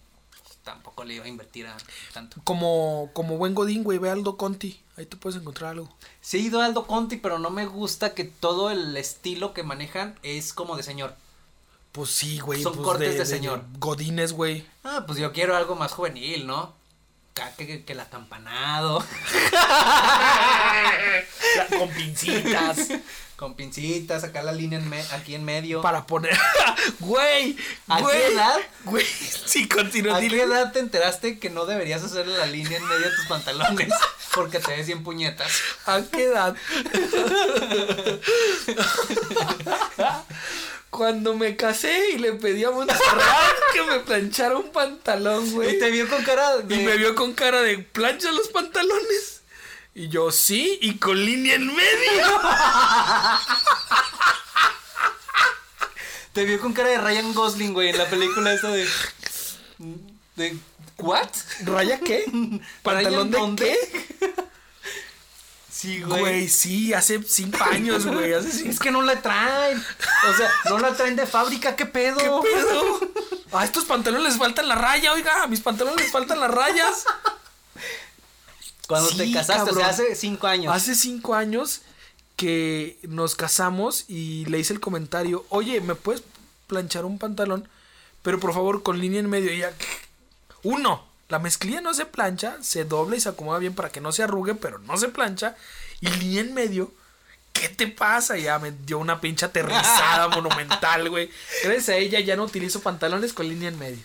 [0.64, 1.76] tampoco le iba a invertir a
[2.14, 2.40] tanto.
[2.46, 4.82] Como, como buen Godín, güey, ve a Aldo Conti.
[4.96, 5.94] Ahí tú puedes encontrar algo.
[6.22, 9.64] Sí he ido a Aldo Conti, pero no me gusta que todo el estilo que
[9.64, 11.18] manejan es como de señor.
[11.92, 12.62] Pues sí, güey.
[12.62, 13.64] Son pues cortes de señor.
[13.80, 14.66] Godines, güey.
[14.84, 16.78] Ah, pues yo quiero algo más juvenil, ¿no?
[17.58, 19.02] Que, que, que el acampanado,
[21.78, 22.90] Con pincitas.
[23.38, 25.82] con pincitas, acá la línea en me- aquí en medio.
[25.82, 26.38] para poner.
[27.00, 27.56] güey.
[27.88, 28.58] ¿A güey, qué edad?
[28.84, 29.06] Güey,
[29.46, 30.18] sí, continúa.
[30.18, 33.26] ¿A qué edad te enteraste que no deberías hacerle la línea en medio de tus
[33.28, 33.94] pantalones?
[34.36, 35.50] Porque te ves bien puñetas.
[35.86, 36.56] ¿A qué edad?
[41.00, 43.00] Cuando me casé y le pedí a Montserrat
[43.74, 45.78] que me planchara un pantalón, güey.
[45.78, 46.76] Y te vio con cara de...
[46.76, 49.40] Y me vio con cara de plancha los pantalones.
[49.96, 51.82] Y yo, sí, y con línea en medio.
[56.34, 58.86] Te vio con cara de Ryan Gosling, güey, en la película esa de...
[60.36, 60.58] ¿De...
[60.98, 61.30] ¿What?
[61.64, 62.26] ¿Raya qué?
[62.84, 63.78] ¿Pantalón de ¿Ryan dónde?
[64.20, 64.34] qué?
[65.80, 68.34] Sí, Güey, sí, hace cinco años, güey.
[68.34, 69.78] Hace cinco Es que no la traen.
[69.78, 72.42] O sea, no la traen de fábrica, ¿qué pedo?
[72.42, 73.00] ¿Qué pedo?
[73.58, 75.42] A estos pantalones les faltan la raya, oiga.
[75.44, 77.06] A mis pantalones les faltan las rayas.
[78.90, 80.76] Cuando Sí, te casaste, o sea, hace cinco años.
[80.76, 81.82] Hace cinco años
[82.36, 86.24] que nos casamos y le hice el comentario, oye, ¿me puedes
[86.68, 87.70] planchar un pantalón?
[88.22, 89.54] Pero por favor, con línea en medio.
[89.54, 89.72] Y ya,
[90.64, 94.12] uno, la mezclilla no se plancha, se dobla y se acomoda bien para que no
[94.12, 95.56] se arrugue, pero no se plancha.
[96.02, 96.92] Y línea en medio,
[97.54, 98.38] ¿qué te pasa?
[98.38, 101.30] Ya me dio una pinche aterrizada monumental, güey.
[101.64, 104.04] Gracias a ella ya no utilizo pantalones con línea en medio.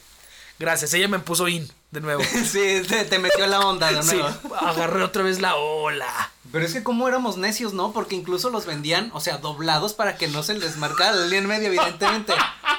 [0.58, 2.22] Gracias, ella me puso in de nuevo.
[2.44, 4.54] Sí, te, te metió la onda de Sí, nuevo.
[4.56, 6.30] agarré otra vez la ola.
[6.52, 7.92] Pero es que como éramos necios, ¿no?
[7.92, 11.38] Porque incluso los vendían, o sea, doblados para que no se les marcara la línea
[11.40, 12.32] en medio, evidentemente.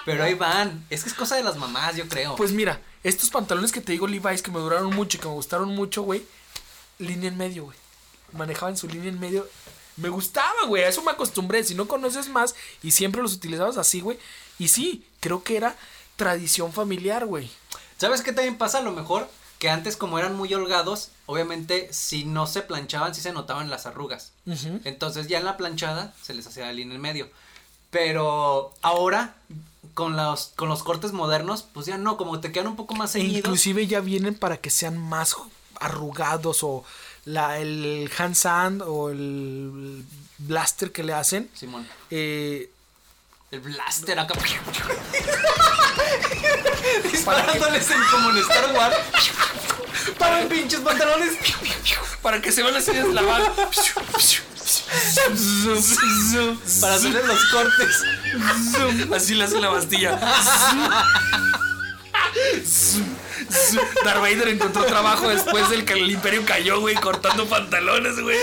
[0.06, 0.86] Pero ahí van.
[0.90, 2.36] Es que es cosa de las mamás, yo creo.
[2.38, 5.34] Pues mira, estos pantalones que te digo Levi's que me duraron mucho y que me
[5.36, 6.26] gustaron mucho, güey.
[6.98, 7.78] Línea en medio, güey.
[8.32, 9.48] Manejaban su línea en medio.
[9.96, 10.84] Me gustaba, güey.
[10.84, 11.64] A eso me acostumbré.
[11.64, 14.18] Si no conoces más y siempre los utilizabas así, güey.
[14.58, 15.76] Y sí, creo que era
[16.16, 17.50] tradición familiar, güey.
[17.98, 18.80] ¿Sabes qué también pasa?
[18.80, 19.30] A lo mejor
[19.60, 23.86] que antes como eran muy holgados, obviamente si no se planchaban, sí se notaban las
[23.86, 24.32] arrugas.
[24.84, 27.30] Entonces ya en la planchada se les hacía la línea en medio.
[27.92, 29.36] Pero ahora,
[29.96, 33.16] con los, con los cortes modernos, pues ya no, como te quedan un poco más
[33.16, 33.40] E ceñidos.
[33.40, 35.36] inclusive ya vienen para que sean más
[35.80, 36.84] arrugados o
[37.26, 40.06] la, el hand sand o el
[40.38, 41.50] blaster que le hacen.
[41.56, 41.88] Simón.
[42.12, 42.70] Eh,
[43.52, 44.34] El blaster acá.
[47.12, 48.96] Disparándoles en, como en Star Wars.
[50.20, 51.34] Para pinches pantalones.
[52.22, 53.50] para que se vean así deslavados.
[56.82, 58.04] Para hacerle los cortes.
[59.14, 60.20] Así le hace la bastilla.
[64.04, 68.38] Darth Vader encontró trabajo después del que el imperio cayó, güey, cortando pantalones, güey.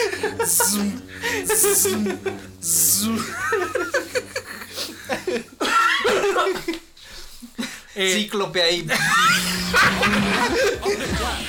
[7.95, 8.86] Eh, Cíclope ahí.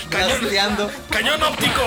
[0.10, 0.91] Rastreando.
[1.10, 1.82] ¡Cañón óptico!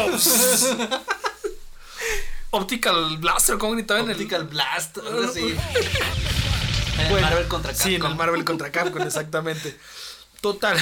[2.57, 4.12] Optical Blaster, ¿cómo gritaba en el...?
[4.12, 4.98] Optical Blast.
[4.98, 5.40] Algo así.
[6.94, 7.86] En el Bueno, Marvel contra Capcom.
[7.88, 9.78] Sí, en el Marvel contra Capcom, exactamente.
[10.40, 10.78] Total.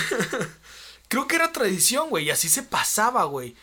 [1.08, 3.54] Creo que era tradición, güey, y así se pasaba, güey.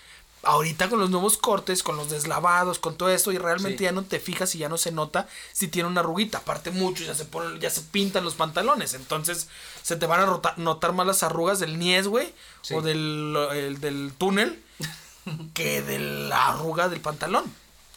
[0.43, 3.84] Ahorita con los nuevos cortes, con los deslavados, con todo esto, y realmente Sí.
[3.84, 6.39] ya no te fijas y ya no se nota si tiene una arruguita.
[6.39, 8.95] Aparte, muchos ya se ponen, ya se pintan los pantalones.
[8.95, 9.49] Entonces,
[9.84, 12.34] se te van a rota- notar más las arrugas del niés, güey,
[12.64, 12.74] Sí.
[12.74, 14.64] o del, el- del túnel,
[15.53, 17.43] que de la arruga del pantalón.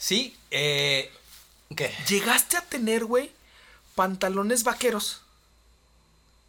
[0.05, 1.11] Sí, eh.
[1.75, 1.91] ¿Qué?
[2.07, 3.33] ¿Llegaste a tener, güey,
[3.95, 5.23] pantalones vaqueros?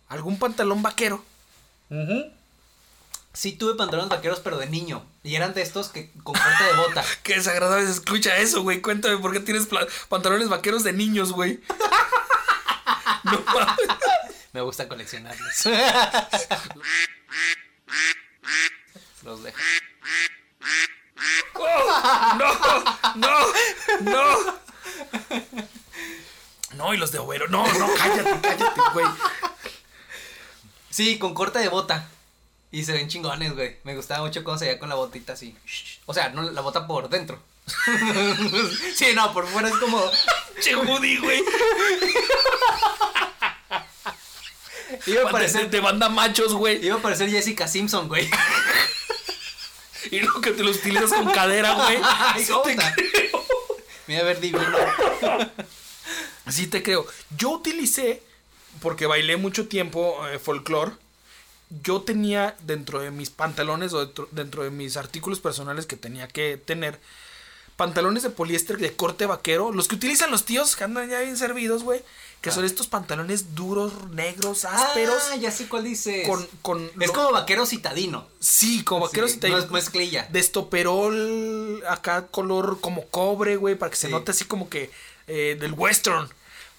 [0.10, 1.24] ¿Algún pantalón vaquero?
[3.32, 5.06] Sí, tuve pantalones vaqueros, pero de niño.
[5.24, 7.06] Y eran de estos que con corte de bota.
[7.24, 8.82] Qué desagradable se escucha eso, güey.
[8.82, 9.70] Cuéntame por qué tienes
[10.10, 11.62] pantalones vaqueros de niños, güey.
[13.24, 13.42] no.
[14.52, 15.66] Me gusta coleccionarlos.
[19.24, 19.58] Los dejo.
[22.38, 22.54] No,
[23.16, 23.32] no,
[24.02, 24.56] no.
[26.74, 27.48] No, y los de overo.
[27.48, 29.06] No, no, cállate, cállate, güey.
[30.90, 32.10] Sí, con corte de bota.
[32.72, 33.78] Y se ven chingones, güey.
[33.84, 35.56] Me gustaba mucho cómo se veía con la botita así.
[36.06, 37.40] O sea, no la bota por dentro.
[38.96, 40.02] sí, no, por fuera es como.
[40.62, 41.44] Che, Woody, güey.
[45.08, 46.86] Iba a parecer, de banda machos, güey.
[46.86, 48.30] iba a parecer Jessica Simpson, güey.
[50.12, 51.98] Y lo que te los utilizas con cadera, güey.
[52.04, 53.46] Ay, Sí ¿cómo te creo.
[54.08, 54.66] Me iba a ver divino.
[56.50, 57.06] Sí te creo.
[57.38, 58.22] Yo utilicé,
[58.82, 60.92] porque bailé mucho tiempo eh, folclore,
[61.84, 66.28] yo tenía dentro de mis pantalones o dentro, dentro de mis artículos personales que tenía
[66.28, 67.00] que tener,
[67.76, 71.38] pantalones de poliéster de corte vaquero, los que utilizan los tíos que andan ya bien
[71.38, 72.02] servidos, güey,
[72.46, 76.28] que son estos pantalones duros, negros, ásperos, Ah, ya sé cuál dices.
[76.28, 78.28] con, con Es lo- como vaquero citadino.
[78.40, 80.28] Sí, como Sí, y no es mezclilla.
[80.32, 84.14] De estoperol, acá color como cobre, güey, para que se Sí.
[84.14, 84.90] note así como que
[85.28, 86.30] eh, del western.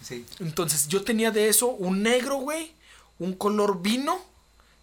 [0.03, 0.25] Sí.
[0.39, 2.73] Entonces yo tenía de eso un negro, güey,
[3.19, 4.21] un color vino,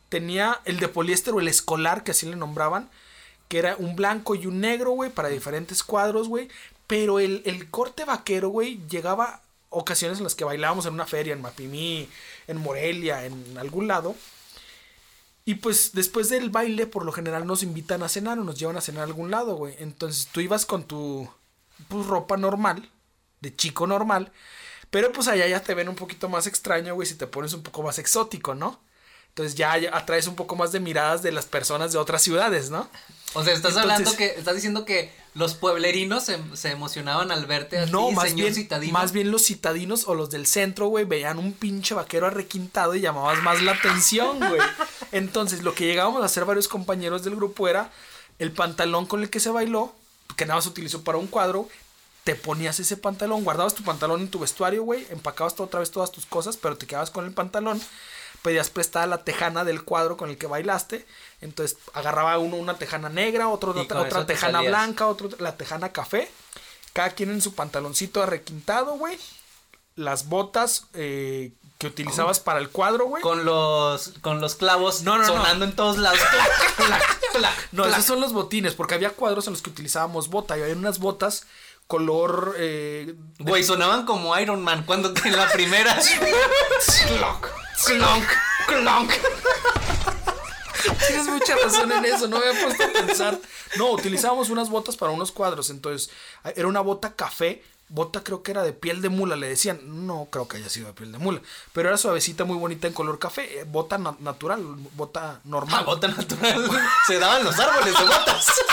[0.10, 2.90] tenía el de poliéster o el escolar, que así le nombraban,
[3.48, 6.50] que era un blanco y un negro, güey, para diferentes cuadros, güey.
[6.88, 9.42] Pero el, el corte vaquero, güey, llegaba
[9.74, 12.09] ocasiones en las que bailábamos en una feria, en Mapimí,
[12.47, 14.15] en Morelia, en algún lado.
[15.45, 18.78] Y pues después del baile, por lo general nos invitan a cenar o nos llevan
[18.78, 19.76] a cenar a algún lado, güey.
[19.80, 21.30] Entonces tú ibas con tu
[21.89, 22.89] pues, ropa normal,
[23.41, 24.32] de chico normal.
[24.89, 27.63] Pero pues allá ya te ven un poquito más extraño, güey, si te pones un
[27.63, 28.80] poco más exótico, ¿no?
[29.34, 32.88] Entonces ya, atraes un poco más de miradas de las personas de otras ciudades, ¿no?
[33.34, 34.26] O sea, estás Entonces- hablando que.
[34.28, 38.54] Estás diciendo que los pueblerinos se, se emocionaban al verte a No, más señor bien,
[38.56, 38.94] citadino.
[38.94, 43.02] más bien los citadinos o los del centro, güey, veían un pinche vaquero arrequintado y
[43.02, 44.62] llamabas más la atención, güey.
[45.12, 47.92] Entonces, lo que llegábamos a hacer varios compañeros del grupo era
[48.38, 49.96] el pantalón con el que se bailó,
[50.38, 51.68] que nada más se utilizó para un cuadro,
[52.24, 56.12] te ponías ese pantalón, guardabas tu pantalón en tu vestuario, güey, empacabas otra vez todas
[56.12, 57.82] tus cosas, pero te quedabas con el pantalón,
[58.44, 61.08] pedías prestada la tejana del cuadro con el que bailaste,
[61.41, 66.30] entonces agarraba uno una tejana negra, otro otra, te tejana blanca, otro la tejana café,
[66.91, 69.18] cada quien en su pantaloncito arrequintado, güey,
[69.96, 73.22] las botas eh, que utilizabas para el cuadro, güey.
[73.24, 75.28] Con los, con los clavos No, no, no.
[75.28, 76.20] sonando en todos lados.
[77.72, 80.76] No, esos son los botines, porque había cuadros en los que utilizábamos bota y había
[80.76, 81.48] unas botas
[81.88, 85.96] color eh, de- Güey, sonaban como Iron Man cuando en la primera.
[87.08, 87.48] clonk,
[87.86, 88.26] clonk,
[88.68, 89.12] clonk.
[91.08, 93.40] Tienes mucha razón en eso, no me había puesto a pensar.
[93.78, 96.10] No, utilizábamos unas botas para unos cuadros, entonces
[96.56, 100.28] era una bota café, bota creo que era de piel de mula, le decían, no
[100.30, 103.18] creo que haya sido de piel de mula, pero era suavecita, muy bonita en color
[103.18, 104.62] café, eh, bota na- natural,
[104.96, 105.80] bota normal.
[105.82, 106.70] Ah, bota natural.
[107.08, 108.48] Se daban los árboles de botas.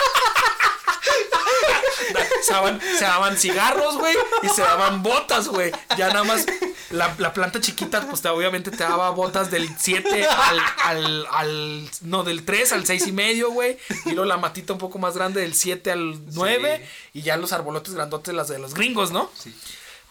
[2.43, 5.71] Se daban, se daban cigarros, güey, y se daban botas, güey.
[5.97, 6.47] Ya nada más
[6.91, 11.91] la, la planta chiquita, pues te- obviamente te daba botas del 7 al, al, al-
[12.03, 13.79] no, del 3 al 6 y medio, güey.
[14.07, 16.89] Y luego la matita un poco más grande del 7 al 9.
[17.13, 19.31] Y ya los arbolotes grandotes, las de los gringos, ¿no?
[19.39, 19.55] Sí.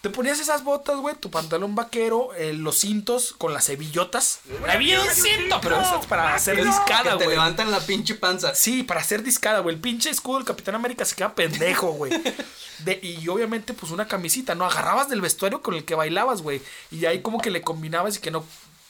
[0.02, 4.40] Te ponías esas botas, güey, tu pantalón vaquero, eh, los cintos con las hebillotas.
[4.66, 7.28] Había un cinto, pero eso es para hacer discada, Que te güey.
[7.36, 8.54] levantan la pinche panza.
[8.54, 9.74] Sí, para hacer discada, güey.
[9.74, 12.12] El pinche escudo del Capitán América se queda pendejo, güey.
[12.78, 14.64] De- y obviamente, pues una camisita, ¿no?
[14.64, 16.62] Agarrabas del vestuario con el que bailabas, güey.
[16.90, 18.42] Y ahí como que le combinabas y que no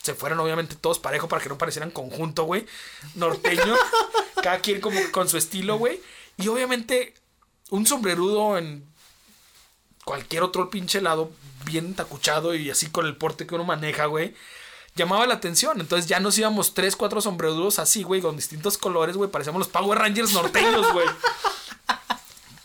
[0.02, 2.66] se fueran, obviamente, todos parejo para que no parecieran conjunto, güey.
[3.16, 3.74] Norteño.
[4.44, 6.00] Cada quien como con su estilo, güey.
[6.36, 7.14] Y obviamente,
[7.70, 8.88] un sombrerudo en
[10.04, 11.30] cualquier otro pinche lado,
[11.64, 14.34] bien tacuchado y así con el porte que uno maneja, güey.
[14.96, 15.80] Llamaba la atención.
[15.80, 19.30] Entonces ya nos íbamos tres, cuatro sombrerudos así, güey, con distintos colores, güey.
[19.30, 21.06] Parecíamos los Power Rangers norteños, güey.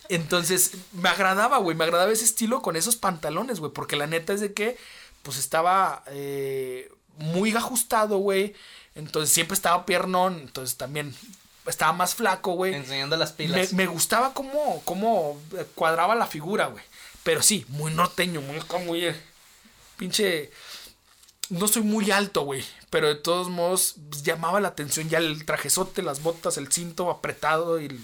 [0.10, 1.76] Entonces, me agradaba, güey.
[1.76, 3.72] Me agradaba ese estilo con esos pantalones, güey.
[3.72, 4.78] Porque la neta es de que,
[5.24, 8.54] pues estaba eh, muy ajustado, güey.
[8.96, 11.14] Entonces siempre estaba piernón, entonces también
[11.66, 12.74] estaba más flaco, güey.
[12.74, 13.74] Enseñando las Me, pilas.
[13.74, 16.84] me gustaba cómo, cómo eh, cuadraba la figura, güey.
[17.26, 19.16] Pero sí, muy norteño, muy, muy eh,
[19.98, 20.52] pinche...
[21.50, 22.64] No soy muy alto, güey.
[22.92, 27.10] Pero de todos modos pues, llamaba la atención ya el trajezote, las botas, el cinto
[27.10, 28.00] apretado y el...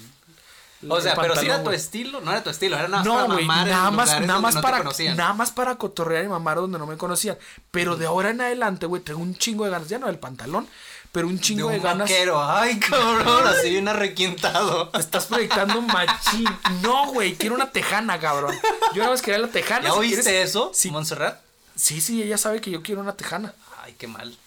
[0.90, 3.14] O sea, pero si era tu estilo, no era tu estilo, era nada más No,
[3.14, 4.84] para mamar en nada más, nada más no para,
[5.16, 7.38] nada más para cotorrear y mamar donde no me conocían.
[7.70, 10.68] Pero de ahora en adelante, güey, tengo un chingo de ganas, ya no del pantalón,
[11.12, 12.10] pero un de chingo un de, ganas.
[12.10, 12.42] vaquero.
[12.44, 14.90] Ay, cabrón, así bien arrequintado.
[14.90, 16.46] Te estás proyectando machín.
[16.82, 18.56] No, güey, quiero una tejana, cabrón.
[18.94, 19.86] Yo una vez quería la tejana.
[19.90, 20.90] ¿Ya si oíste quieres- eso, Sí.
[20.92, 21.40] Montserrat?
[21.76, 23.54] Sí, sí, ella sabe que yo quiero una tejana.
[23.84, 24.38] Ay, qué mal.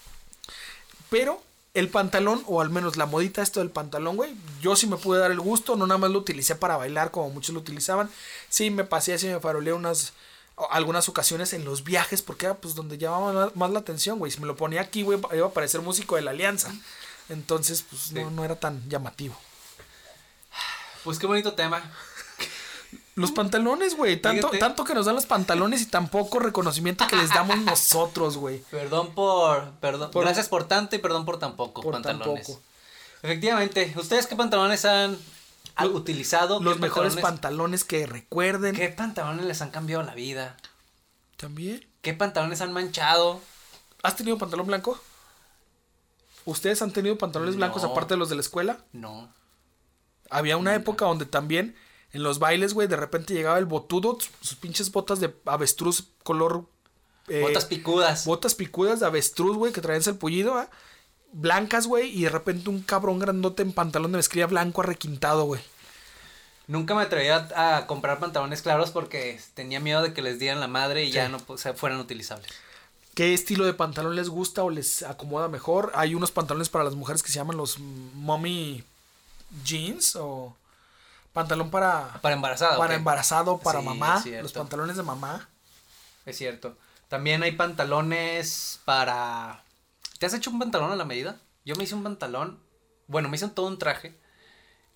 [1.09, 1.41] Pero
[1.73, 5.19] el pantalón, o al menos la modita esto del pantalón, güey, yo sí me pude
[5.19, 8.09] dar el gusto, no nada más lo utilicé para bailar como muchos lo utilizaban.
[8.49, 10.13] Sí, me pasé así, me faroleé unas
[10.69, 14.31] algunas ocasiones en los viajes, porque era pues donde llamaba más, la atención, güey.
[14.31, 16.73] Si me lo ponía aquí, güey, iba a parecer músico de la Alianza.
[17.29, 19.35] Entonces, pues no, no era tan llamativo.
[21.03, 21.81] Pues qué bonito tema.
[23.15, 24.57] Los pantalones, güey, tanto, Fíjate.
[24.59, 28.59] tanto que nos dan los pantalones y tan poco reconocimiento que les damos nosotros, güey.
[28.71, 32.45] Perdón por, perdón, Por- gracias por tanto y perdón por tan poco Por tan pantalones.
[32.47, 32.61] poco.
[33.23, 35.17] Efectivamente, ¿ustedes qué pantalones han,
[35.83, 36.61] utilizado?
[36.61, 38.75] Los ¿Qué mejores pantalones- pantalones que recuerden.
[38.75, 40.57] ¿Qué pantalones les han cambiado la vida?
[41.37, 41.85] También.
[42.01, 43.41] ¿Qué pantalones han manchado?
[44.03, 44.99] ¿Has tenido pantalón blanco?
[46.45, 48.77] ¿Ustedes han tenido pantalones blancos aparte de los de la escuela?
[48.93, 49.33] No.
[50.29, 51.75] Había una época donde también
[52.13, 56.65] en los bailes, güey, de repente llegaba el botudo, sus pinches botas de avestruz color...
[57.27, 58.25] eh, Botas picudas.
[58.25, 60.69] botas picudas de avestruz, güey, que traían el pullido, ¿ah?
[61.37, 65.61] Blancas, güey, y de repente un cabrón grandote en pantalón de mezclilla blanco arrequintado, güey.
[66.67, 70.61] Nunca me atreví a, a comprar pantalones claros porque tenía miedo de que les dieran
[70.61, 72.49] la madre y ya no pues, se fueran utilizables.
[73.15, 75.91] ¿Qué estilo de pantalón les gusta o les acomoda mejor?
[75.95, 78.83] Hay unos pantalones para las mujeres que se llaman los mommy
[79.63, 80.55] jeans o
[81.33, 82.77] pantalón para, Para embarazada.
[82.77, 85.49] para embarazado, para Sí, mamá, los pantalones de mamá.
[86.25, 86.75] Es cierto.
[87.09, 89.61] También hay pantalones para...
[90.19, 91.41] ¿Te has hecho un pantalón a la medida?
[91.65, 92.59] Yo me hice un pantalón.
[93.07, 94.17] Bueno, me hice todo un traje.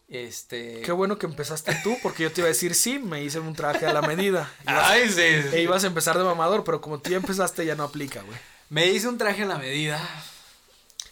[0.07, 0.81] Este...
[0.81, 3.53] Qué bueno que empezaste tú, porque yo te iba a decir sí, me hice un
[3.55, 4.51] traje a la medida.
[4.65, 5.55] Ibas- Ay, sí, sí.
[5.55, 8.37] e ibas a empezar de mamador, pero como tú ya empezaste ya no aplica, güey.
[8.69, 9.99] Me hice un traje a la medida.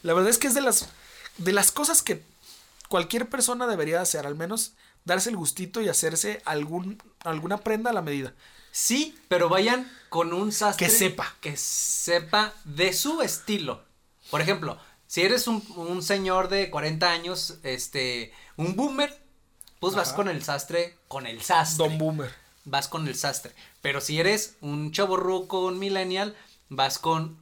[0.03, 0.87] La verdad es que es de las
[1.37, 2.23] de las cosas que
[2.89, 4.73] cualquier persona debería hacer, al menos
[5.05, 8.33] darse el gustito y hacerse algún alguna prenda a la medida.
[8.71, 11.35] Sí, pero vayan con un sastre Que sepa.
[11.41, 13.83] Que sepa de su estilo.
[14.29, 19.17] Por ejemplo, si eres un, un señor de 40 años, este, un boomer,
[19.79, 21.87] pues vas con el sastre, con el sastre.
[21.87, 22.33] Don Boomer.
[22.65, 23.53] Vas con el sastre.
[23.81, 26.35] Pero si eres un chaborruco, un millennial,
[26.69, 27.37] vas con...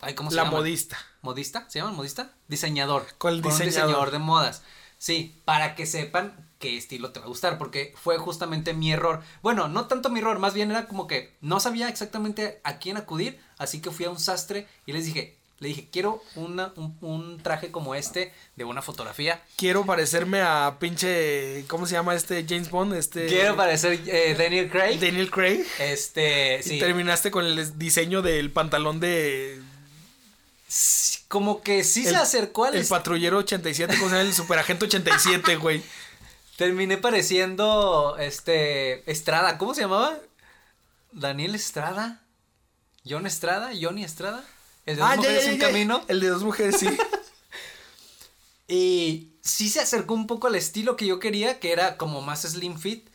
[0.00, 0.58] ay, ¿cómo se La llama?
[0.58, 0.96] modista.
[1.22, 1.68] ¿Modista?
[1.68, 2.30] ¿Se llama modista?
[2.48, 3.06] Diseñador.
[3.18, 3.66] Con el un diseñador.
[3.66, 4.62] diseñador de modas.
[4.98, 9.22] Sí, para que sepan qué estilo te va a gustar, porque fue justamente mi error.
[9.42, 12.96] Bueno, no tanto mi error, más bien era como que no sabía exactamente a quién
[12.96, 16.96] acudir, así que fui a un sastre y les dije, le dije, quiero una, un,
[17.00, 19.42] un traje como este de una fotografía.
[19.56, 22.94] Quiero parecerme a pinche ¿cómo se llama este James Bond?
[22.94, 25.00] Este Quiero parecer eh, Daniel Craig.
[25.00, 25.64] Daniel Craig.
[25.78, 26.78] Este, Y sí.
[26.78, 29.60] terminaste con el diseño del pantalón de
[31.28, 34.28] Como que sí el, se acercó al el est- patrullero 87, ¿cómo se llama?
[34.28, 35.82] El superagente 87, güey.
[36.56, 40.16] Terminé pareciendo este Estrada, ¿cómo se llamaba?
[41.12, 42.20] Daniel Estrada,
[43.08, 44.44] John Estrada, Johnny Estrada,
[44.86, 46.04] el de dos Ah, mujeres ya, en ya, camino.
[46.08, 46.88] El de dos mujeres, sí.
[48.68, 52.42] Y sí se acercó un poco al estilo que yo quería, que era como más
[52.42, 53.08] slim fit,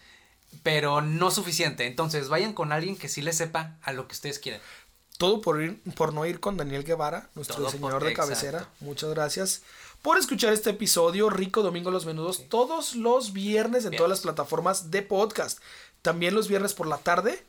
[0.64, 1.88] pero no suficiente.
[1.88, 4.62] Entonces vayan con alguien que sí le sepa a lo que ustedes quieren.
[5.18, 8.30] Todo por ir, por no ir con Daniel Guevara, nuestro Todo diseñador de exacto.
[8.30, 8.70] cabecera.
[8.80, 9.62] Muchas gracias
[10.02, 14.90] por escuchar este episodio Rico Domingo Los Menudos todos los viernes en todas las plataformas
[14.90, 15.60] de podcast.
[16.02, 17.44] También los viernes por la tarde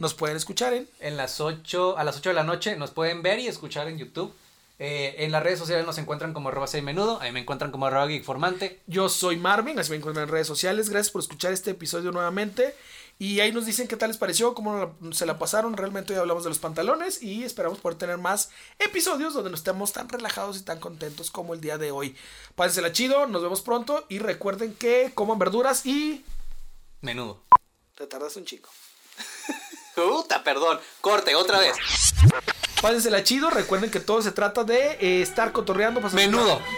[0.00, 3.22] nos pueden escuchar en En las 8, a las 8 de la noche nos pueden
[3.22, 4.34] ver y escuchar en YouTube.
[4.78, 8.08] Eh, en las redes sociales nos encuentran como arroba menudo, ahí me encuentran como arroba
[8.08, 8.80] geekformante.
[8.86, 10.88] Yo soy Marvin, así me encuentran en redes sociales.
[10.88, 12.74] Gracias por escuchar este episodio nuevamente.
[13.18, 15.76] Y ahí nos dicen qué tal les pareció, cómo se la pasaron.
[15.76, 18.48] Realmente hoy hablamos de los pantalones y esperamos poder tener más
[18.78, 22.16] episodios donde nos estemos tan relajados y tan contentos como el día de hoy.
[22.54, 26.24] Pásensela chido, nos vemos pronto y recuerden que coman verduras y
[27.02, 27.42] Menudo.
[27.96, 28.70] te tardas un chico.
[29.94, 30.80] Puta, perdón.
[31.00, 31.76] Corte, otra vez.
[32.80, 36.00] Pásensela chido, recuerden que todo se trata de eh, estar cotorreando.
[36.12, 36.60] Menudo.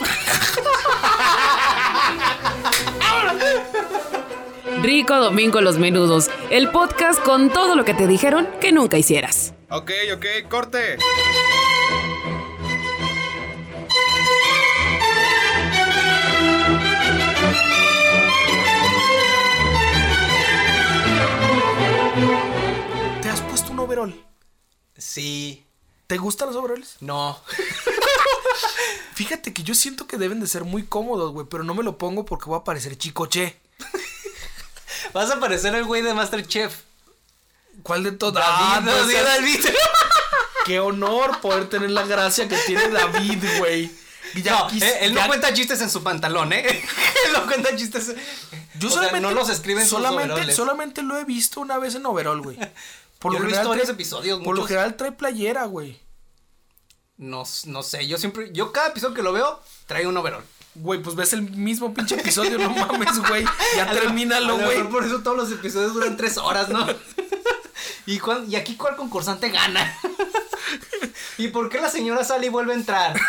[4.82, 9.54] Rico Domingo Los Menudos, el podcast con todo lo que te dijeron que nunca hicieras.
[9.70, 10.98] Ok, ok, corte.
[24.96, 25.64] Sí.
[26.06, 26.96] ¿Te gustan los overoles?
[27.00, 27.40] No.
[29.14, 31.98] Fíjate que yo siento que deben de ser muy cómodos, güey, pero no me lo
[31.98, 33.58] pongo porque voy a parecer chicoche.
[35.12, 36.74] Vas a parecer el güey de Masterchef.
[37.82, 38.34] ¿Cuál de todos?
[38.34, 39.60] David, Ah, pues, David.
[40.66, 43.90] Qué honor poder tener la gracia que tiene David, güey.
[44.42, 46.64] Ya No, quis- eh, él ya- no cuenta chistes en su pantalón, ¿eh?
[46.68, 48.14] él no cuenta chistes.
[48.78, 50.56] Yo o sea, solamente no los escribe en sus solamente, overoles.
[50.56, 52.58] solamente lo he visto una vez en overall, güey.
[53.22, 55.98] Por Yo lo he general visto varios trae- episodios, Por lo general trae playera, güey.
[57.16, 60.42] No, no sé, yo siempre, yo cada episodio que lo veo, trae un overall.
[60.74, 63.44] Güey, pues ves el mismo pinche episodio, no mames, güey.
[63.76, 64.78] Ya A lo- termínalo, a lo güey.
[64.78, 66.84] mejor Por eso todos los episodios duran tres horas, ¿no?
[68.06, 69.96] ¿Y, cuán- ¿Y aquí cuál concursante gana?
[71.38, 73.20] ¿Y por qué la señora sale y vuelve a entrar?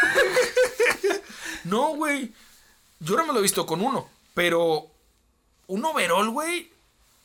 [1.65, 2.33] No, güey.
[2.99, 4.09] Yo no me lo he visto con uno.
[4.33, 4.87] Pero
[5.67, 6.71] un overall, güey,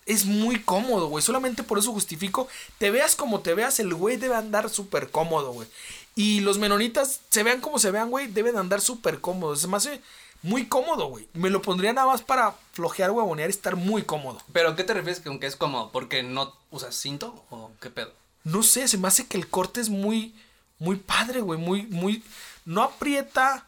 [0.08, 1.22] es muy cómodo, güey.
[1.22, 2.48] Solamente por eso justifico.
[2.78, 5.68] Te veas como te veas, el güey debe andar súper cómodo, güey.
[6.16, 9.60] Y los menonitas, se vean como se vean, güey, deben andar súper cómodos.
[9.60, 10.00] Se me hace
[10.42, 11.28] muy cómodo, güey.
[11.34, 14.40] Me lo pondría nada más para flojear, huevonear y estar muy cómodo.
[14.50, 15.90] ¿Pero qué te refieres con que es cómodo?
[15.92, 18.12] ¿Porque no usas cinto o qué pedo?
[18.44, 20.34] No sé, se me hace que el corte es muy,
[20.78, 21.60] muy padre, güey.
[21.60, 22.24] Muy, muy.
[22.64, 23.66] No aprieta.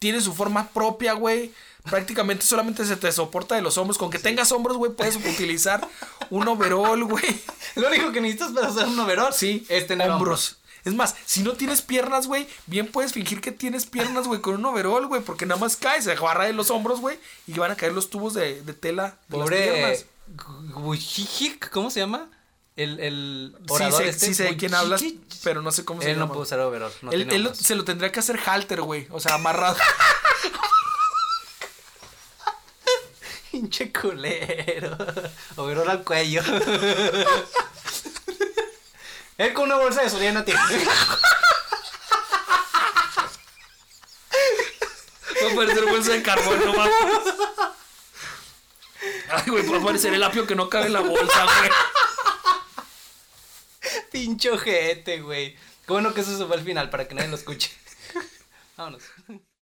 [0.00, 1.52] Tiene su forma propia, güey.
[1.90, 3.98] Prácticamente solamente se te soporta de los hombros.
[3.98, 5.86] Con que tengas hombros, güey, puedes utilizar
[6.30, 7.24] un overall, güey.
[7.76, 10.58] Lo único que necesitas para hacer un overall Sí, es tener hombros.
[10.84, 14.54] Es más, si no tienes piernas, güey, bien puedes fingir que tienes piernas, güey, con
[14.54, 17.70] un overall, güey, porque nada más cae, se agarra de los hombros, güey, y van
[17.70, 20.06] a caer los tubos de, de tela de Pobre
[21.72, 22.28] ¿cómo se llama?
[22.76, 24.26] El, el Sí orador sé, este.
[24.26, 25.02] sí sé de quién hablas,
[25.42, 26.26] pero no sé cómo se Él llama.
[26.26, 26.92] no puede usar overall.
[27.02, 29.76] No él él se lo tendría que hacer halter, güey, o sea, amarrado.
[33.54, 34.98] Pinche culero.
[35.56, 36.42] Overall al cuello.
[39.38, 40.60] Él con una bolsa de Soriana tiene.
[45.40, 46.92] Va a parecer bolsa de carbón, no mames.
[49.30, 51.70] Ay, güey, va a parecer el apio que no cabe en la bolsa, güey.
[54.10, 55.54] Pinche ojete, güey.
[55.86, 57.70] Qué bueno que eso se fue al final para que nadie lo escuche.
[58.76, 59.04] Vámonos.